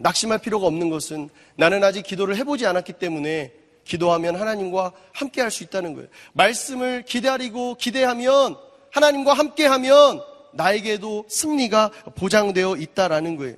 낙심할 0.00 0.38
필요가 0.38 0.66
없는 0.66 0.88
것은 0.90 1.28
나는 1.56 1.84
아직 1.84 2.02
기도를 2.02 2.36
해보지 2.36 2.66
않았기 2.66 2.94
때문에 2.94 3.52
기도하면 3.84 4.36
하나님과 4.36 4.92
함께 5.12 5.40
할 5.40 5.50
수 5.50 5.62
있다는 5.62 5.94
거예요. 5.94 6.08
말씀을 6.32 7.04
기다리고 7.04 7.74
기대하면 7.74 8.56
하나님과 8.92 9.34
함께 9.34 9.66
하면 9.66 10.22
나에게도 10.52 11.26
승리가 11.28 11.90
보장되어 12.16 12.76
있다라는 12.76 13.36
거예요. 13.36 13.56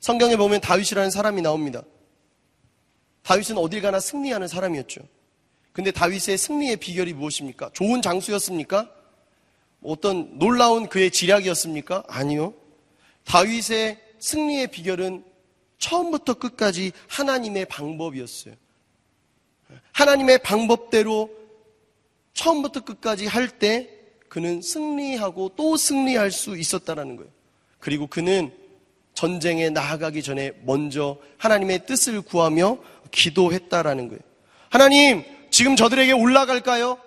성경에 0.00 0.36
보면 0.36 0.60
다윗이라는 0.60 1.10
사람이 1.10 1.40
나옵니다. 1.40 1.82
다윗은 3.22 3.56
어딜 3.56 3.80
가나 3.80 4.00
승리하는 4.00 4.48
사람이었죠. 4.48 5.00
근데 5.72 5.90
다윗의 5.90 6.36
승리의 6.36 6.76
비결이 6.76 7.14
무엇입니까? 7.14 7.70
좋은 7.72 8.02
장수였습니까? 8.02 8.90
어떤 9.82 10.38
놀라운 10.38 10.88
그의 10.88 11.10
지략이었습니까? 11.10 12.04
아니요. 12.06 12.54
다윗의 13.24 14.03
승리의 14.24 14.68
비결은 14.68 15.22
처음부터 15.78 16.34
끝까지 16.34 16.92
하나님의 17.08 17.66
방법이었어요. 17.66 18.54
하나님의 19.92 20.38
방법대로 20.38 21.30
처음부터 22.32 22.84
끝까지 22.84 23.26
할 23.26 23.58
때 23.58 23.90
그는 24.28 24.62
승리하고 24.62 25.52
또 25.56 25.76
승리할 25.76 26.30
수 26.30 26.56
있었다라는 26.56 27.16
거예요. 27.16 27.30
그리고 27.78 28.06
그는 28.06 28.50
전쟁에 29.12 29.68
나아가기 29.70 30.22
전에 30.22 30.52
먼저 30.62 31.18
하나님의 31.36 31.86
뜻을 31.86 32.22
구하며 32.22 32.78
기도했다라는 33.10 34.08
거예요. 34.08 34.20
하나님, 34.70 35.22
지금 35.50 35.76
저들에게 35.76 36.12
올라갈까요? 36.12 36.98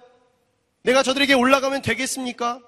내가 0.84 1.04
저들에게 1.04 1.34
올라가면 1.34 1.82
되겠습니까? 1.82 2.62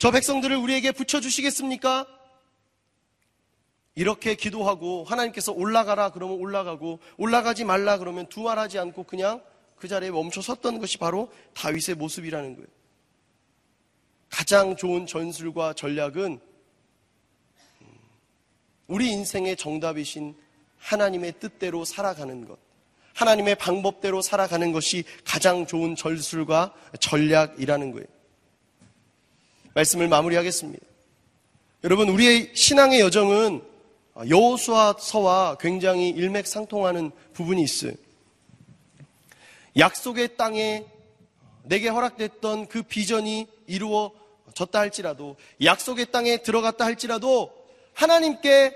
저 0.00 0.10
백성들을 0.10 0.56
우리에게 0.56 0.92
붙여주시겠습니까? 0.92 2.06
이렇게 3.94 4.34
기도하고 4.34 5.04
하나님께서 5.04 5.52
올라가라 5.52 6.08
그러면 6.08 6.38
올라가고 6.38 7.00
올라가지 7.18 7.64
말라 7.64 7.98
그러면 7.98 8.26
두말하지 8.26 8.78
않고 8.78 9.02
그냥 9.04 9.42
그 9.76 9.88
자리에 9.88 10.10
멈춰 10.10 10.40
섰던 10.40 10.78
것이 10.78 10.96
바로 10.96 11.30
다윗의 11.52 11.96
모습이라는 11.96 12.54
거예요. 12.54 12.66
가장 14.30 14.74
좋은 14.74 15.04
전술과 15.04 15.74
전략은 15.74 16.40
우리 18.86 19.10
인생의 19.10 19.58
정답이신 19.58 20.34
하나님의 20.78 21.34
뜻대로 21.40 21.84
살아가는 21.84 22.48
것. 22.48 22.58
하나님의 23.12 23.56
방법대로 23.56 24.22
살아가는 24.22 24.72
것이 24.72 25.04
가장 25.26 25.66
좋은 25.66 25.94
전술과 25.94 26.72
전략이라는 27.00 27.92
거예요. 27.92 28.19
말씀을 29.74 30.08
마무리하겠습니다. 30.08 30.84
여러분, 31.84 32.08
우리의 32.08 32.50
신앙의 32.54 33.00
여정은 33.00 33.62
여호수아서와 34.28 35.56
굉장히 35.60 36.10
일맥상통하는 36.10 37.10
부분이 37.32 37.62
있어요. 37.62 37.92
약속의 39.76 40.36
땅에 40.36 40.84
내게 41.62 41.88
허락됐던 41.88 42.66
그 42.66 42.82
비전이 42.82 43.46
이루어졌다 43.66 44.78
할지라도 44.78 45.36
약속의 45.62 46.10
땅에 46.10 46.38
들어갔다 46.38 46.84
할지라도 46.84 47.52
하나님께 47.94 48.74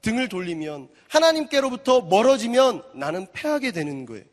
등을 0.00 0.28
돌리면 0.28 0.88
하나님께로부터 1.08 2.00
멀어지면 2.00 2.82
나는 2.94 3.26
패하게 3.32 3.72
되는 3.72 4.06
거예요. 4.06 4.24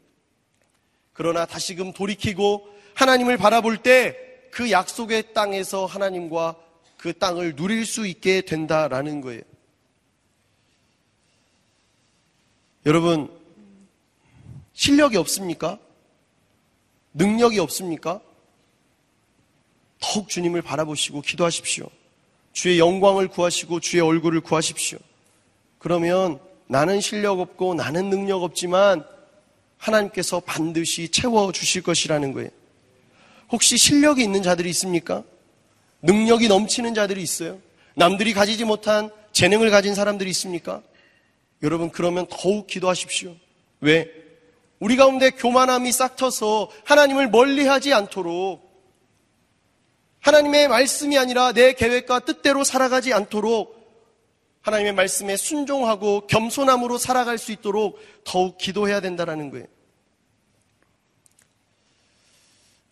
그러나 1.13 1.45
다시금 1.45 1.91
돌이키고 1.93 2.67
하나님을 2.95 3.37
바라볼 3.37 3.77
때 3.77 4.28
그 4.51 4.71
약속의 4.71 5.33
땅에서 5.33 5.85
하나님과 5.85 6.55
그 6.97 7.17
땅을 7.17 7.55
누릴 7.55 7.85
수 7.85 8.05
있게 8.05 8.41
된다라는 8.41 9.21
거예요. 9.21 9.41
여러분, 12.85 13.29
실력이 14.73 15.17
없습니까? 15.17 15.79
능력이 17.13 17.59
없습니까? 17.59 18.21
더욱 19.99 20.29
주님을 20.29 20.61
바라보시고 20.61 21.21
기도하십시오. 21.21 21.89
주의 22.53 22.79
영광을 22.79 23.27
구하시고 23.27 23.79
주의 23.79 24.01
얼굴을 24.01 24.41
구하십시오. 24.41 24.97
그러면 25.77 26.39
나는 26.67 27.01
실력 27.01 27.39
없고 27.39 27.73
나는 27.75 28.09
능력 28.09 28.43
없지만 28.43 29.05
하나님께서 29.77 30.39
반드시 30.41 31.09
채워 31.09 31.51
주실 31.51 31.81
것이라는 31.81 32.33
거예요. 32.33 32.49
혹시 33.51 33.77
실력이 33.77 34.21
있는 34.23 34.43
자들이 34.43 34.69
있습니까? 34.69 35.23
능력이 36.01 36.47
넘치는 36.47 36.93
자들이 36.93 37.21
있어요? 37.21 37.59
남들이 37.95 38.33
가지지 38.33 38.65
못한 38.65 39.09
재능을 39.31 39.69
가진 39.69 39.95
사람들이 39.95 40.29
있습니까? 40.31 40.81
여러분, 41.63 41.89
그러면 41.89 42.25
더욱 42.29 42.67
기도하십시오. 42.67 43.35
왜? 43.81 44.11
우리 44.79 44.95
가운데 44.95 45.29
교만함이 45.31 45.91
싹 45.91 46.15
터서 46.15 46.69
하나님을 46.85 47.29
멀리 47.29 47.67
하지 47.67 47.93
않도록 47.93 48.69
하나님의 50.21 50.67
말씀이 50.67 51.17
아니라 51.17 51.51
내 51.51 51.73
계획과 51.73 52.19
뜻대로 52.19 52.63
살아가지 52.63 53.13
않도록 53.13 53.77
하나님의 54.61 54.93
말씀에 54.93 55.37
순종하고 55.37 56.27
겸손함으로 56.27 56.97
살아갈 56.97 57.37
수 57.37 57.51
있도록 57.51 57.99
더욱 58.23 58.57
기도해야 58.57 58.99
된다는 59.01 59.49
거예요. 59.49 59.65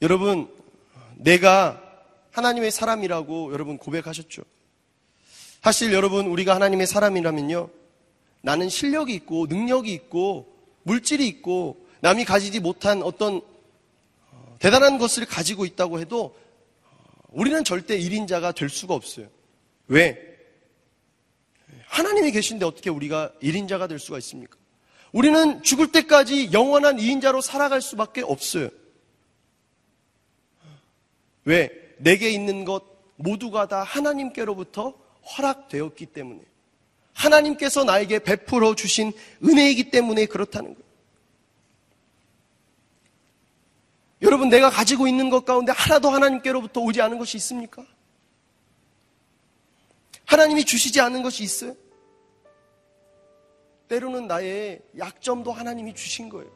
여러분, 0.02 0.48
내가 1.16 1.82
하나님의 2.32 2.72
사람이라고 2.72 3.52
여러분 3.52 3.78
고백하셨죠. 3.78 4.44
사실 5.62 5.92
여러분, 5.92 6.28
우리가 6.28 6.54
하나님의 6.54 6.86
사람이라면요. 6.86 7.70
나는 8.42 8.70
실력이 8.70 9.14
있고, 9.16 9.48
능력이 9.48 9.92
있고, 9.94 10.56
물질이 10.84 11.28
있고, 11.28 11.88
남이 12.02 12.26
가지지 12.26 12.60
못한 12.60 13.02
어떤 13.02 13.42
어, 14.32 14.56
대단한 14.60 15.00
것을 15.00 15.26
가지고 15.26 15.66
있다고 15.66 16.00
해도 16.00 16.38
우리는 17.30 17.64
절대 17.64 17.98
1인자가 17.98 18.54
될 18.54 18.70
수가 18.70 18.94
없어요. 18.94 19.28
왜? 19.88 20.18
하나님이 21.88 22.32
계신데 22.32 22.66
어떻게 22.66 22.90
우리가 22.90 23.32
1인자가 23.42 23.90
될 23.90 23.98
수가 23.98 24.20
있습니까? 24.20 24.58
우리는 25.12 25.64
죽을 25.64 25.92
때까지 25.92 26.52
영원한 26.54 26.98
2인자로 26.98 27.42
살아갈 27.42 27.82
수밖에 27.82 28.22
없어요. 28.22 28.70
왜? 31.48 31.72
내게 31.98 32.30
있는 32.30 32.66
것 32.66 32.84
모두가 33.16 33.70
다 33.70 33.82
하나님께로부터 33.82 34.94
허락되었기 35.38 36.08
때문에. 36.08 36.42
하나님께서 37.14 37.86
나에게 37.86 38.20
베풀어 38.20 38.76
주신 38.76 39.14
은혜이기 39.44 39.90
때문에 39.90 40.26
그렇다는 40.26 40.74
거예요. 40.74 40.88
여러분, 44.24 44.50
내가 44.50 44.70
가지고 44.70 45.08
있는 45.08 45.30
것 45.30 45.46
가운데 45.46 45.72
하나도 45.72 46.10
하나님께로부터 46.10 46.82
오지 46.82 47.02
않은 47.02 47.18
것이 47.18 47.38
있습니까? 47.38 47.86
하나님이 50.26 50.66
주시지 50.66 51.00
않은 51.00 51.24
것이 51.24 51.44
있어요? 51.44 51.76
때로는 53.88 54.28
나의 54.28 54.82
약점도 54.98 55.54
하나님이 55.54 55.96
주신 55.96 56.28
거예요. 56.28 56.52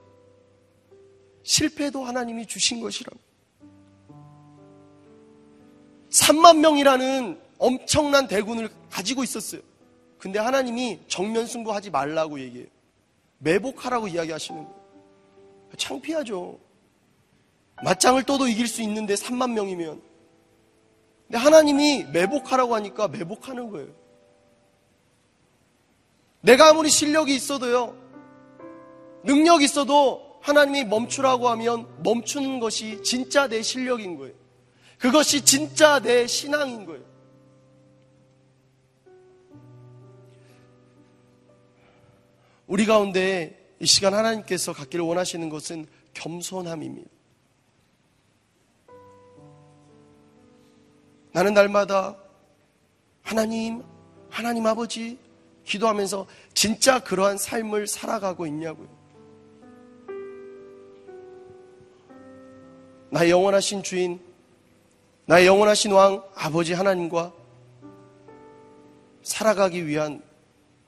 실패도 1.44 2.04
하나님이 2.04 2.46
주신 2.46 2.82
것이라고. 2.82 3.31
3만 6.12 6.57
명이라는 6.57 7.39
엄청난 7.57 8.28
대군을 8.28 8.70
가지고 8.89 9.24
있었어요. 9.24 9.62
근데 10.18 10.39
하나님이 10.39 10.99
정면 11.07 11.47
승부하지 11.47 11.89
말라고 11.89 12.39
얘기해요. 12.39 12.68
매복하라고 13.39 14.07
이야기하시는 14.07 14.64
거예요. 14.64 14.82
창피하죠. 15.78 16.59
맞짱을 17.84 18.24
떠도 18.24 18.47
이길 18.47 18.68
수 18.68 18.82
있는데 18.84 19.16
3만 19.16 19.53
명이면. 19.53 20.01
근데 21.28 21.38
하나님이 21.38 22.05
매복하라고 22.12 22.76
하니까 22.76 23.07
매복하는 23.07 23.72
거예요. 23.72 23.88
내가 26.41 26.70
아무리 26.70 26.89
실력이 26.89 27.34
있어도요, 27.34 27.95
능력이 29.24 29.66
있어도 29.66 30.39
하나님이 30.41 30.86
멈추라고 30.86 31.49
하면 31.49 31.88
멈추는 32.03 32.59
것이 32.59 33.01
진짜 33.03 33.47
내 33.47 33.62
실력인 33.62 34.18
거예요. 34.18 34.41
그것이 35.02 35.43
진짜 35.43 35.99
내 35.99 36.28
신앙인 36.28 36.86
거예요. 36.86 37.04
우리 42.68 42.86
가운데 42.86 43.76
이 43.80 43.88
시간 43.88 44.14
하나님께서 44.14 44.74
갖기를 44.74 45.04
원하시는 45.04 45.49
것은 45.49 45.88
겸손함입니다. 46.14 47.10
나는 51.32 51.56
날마다 51.56 52.16
하나님, 53.24 53.84
하나님 54.30 54.68
아버지 54.68 55.18
기도하면서 55.66 56.28
진짜 56.54 57.04
그러한 57.04 57.39
삶을 57.39 57.88
살아가고 57.88 58.45
있냐고요. 58.45 58.88
나의 63.10 63.32
영원하신 63.32 63.82
주인, 63.82 64.31
나의 65.26 65.46
영원하신 65.46 65.92
왕 65.92 66.24
아버지 66.36 66.74
하나님과 66.74 67.34
살아가기 69.24 69.88
위한 69.88 70.22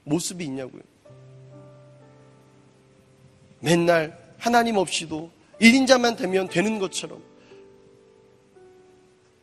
모습이 0.03 0.43
있냐고요. 0.45 0.81
맨날 3.59 4.35
하나님 4.37 4.75
없이도 4.77 5.31
1인자만 5.61 6.17
되면 6.17 6.49
되는 6.49 6.79
것처럼 6.79 7.23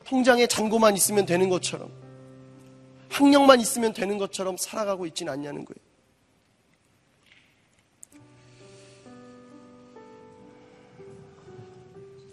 통장에 0.04 0.46
잔고만 0.46 0.96
있으면 0.96 1.24
되는 1.24 1.48
것처럼 1.48 1.90
학력만 3.08 3.60
있으면 3.60 3.92
되는 3.92 4.18
것처럼 4.18 4.56
살아가고 4.56 5.06
있지는 5.06 5.32
않냐는 5.32 5.64
거예요. 5.64 5.90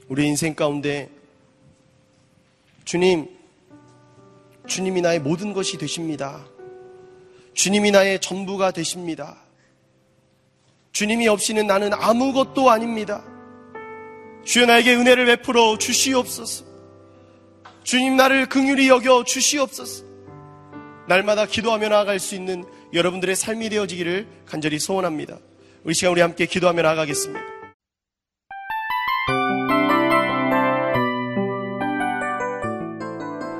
우리 0.09 0.25
인생 0.25 0.55
가운데 0.55 1.09
주님, 2.87 3.27
주님이 4.65 5.01
나의 5.01 5.19
모든 5.19 5.51
것이 5.51 5.77
되십니다. 5.77 6.45
주님이 7.53 7.91
나의 7.91 8.21
전부가 8.21 8.71
되십니다. 8.71 9.35
주님이 10.93 11.27
없이는 11.27 11.67
나는 11.67 11.91
아무것도 11.93 12.69
아닙니다. 12.69 13.25
주여 14.45 14.67
나에게 14.67 14.95
은혜를 14.95 15.25
베풀어 15.25 15.77
주시옵소서. 15.77 16.63
주님 17.83 18.15
나를 18.15 18.47
긍휼히 18.47 18.87
여겨 18.87 19.25
주시옵소서. 19.25 20.05
날마다 21.09 21.45
기도하며 21.45 21.89
나아갈 21.89 22.19
수 22.19 22.35
있는 22.35 22.63
여러분들의 22.93 23.35
삶이 23.35 23.67
되어지기를 23.67 24.27
간절히 24.45 24.79
소원합니다. 24.79 25.39
우리 25.83 25.93
시간 25.93 26.13
우리 26.13 26.21
함께 26.21 26.45
기도하며 26.45 26.83
나아가겠습니다. 26.83 27.56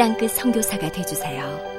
땅끝 0.00 0.30
성교사가 0.30 0.90
되주세요 0.90 1.69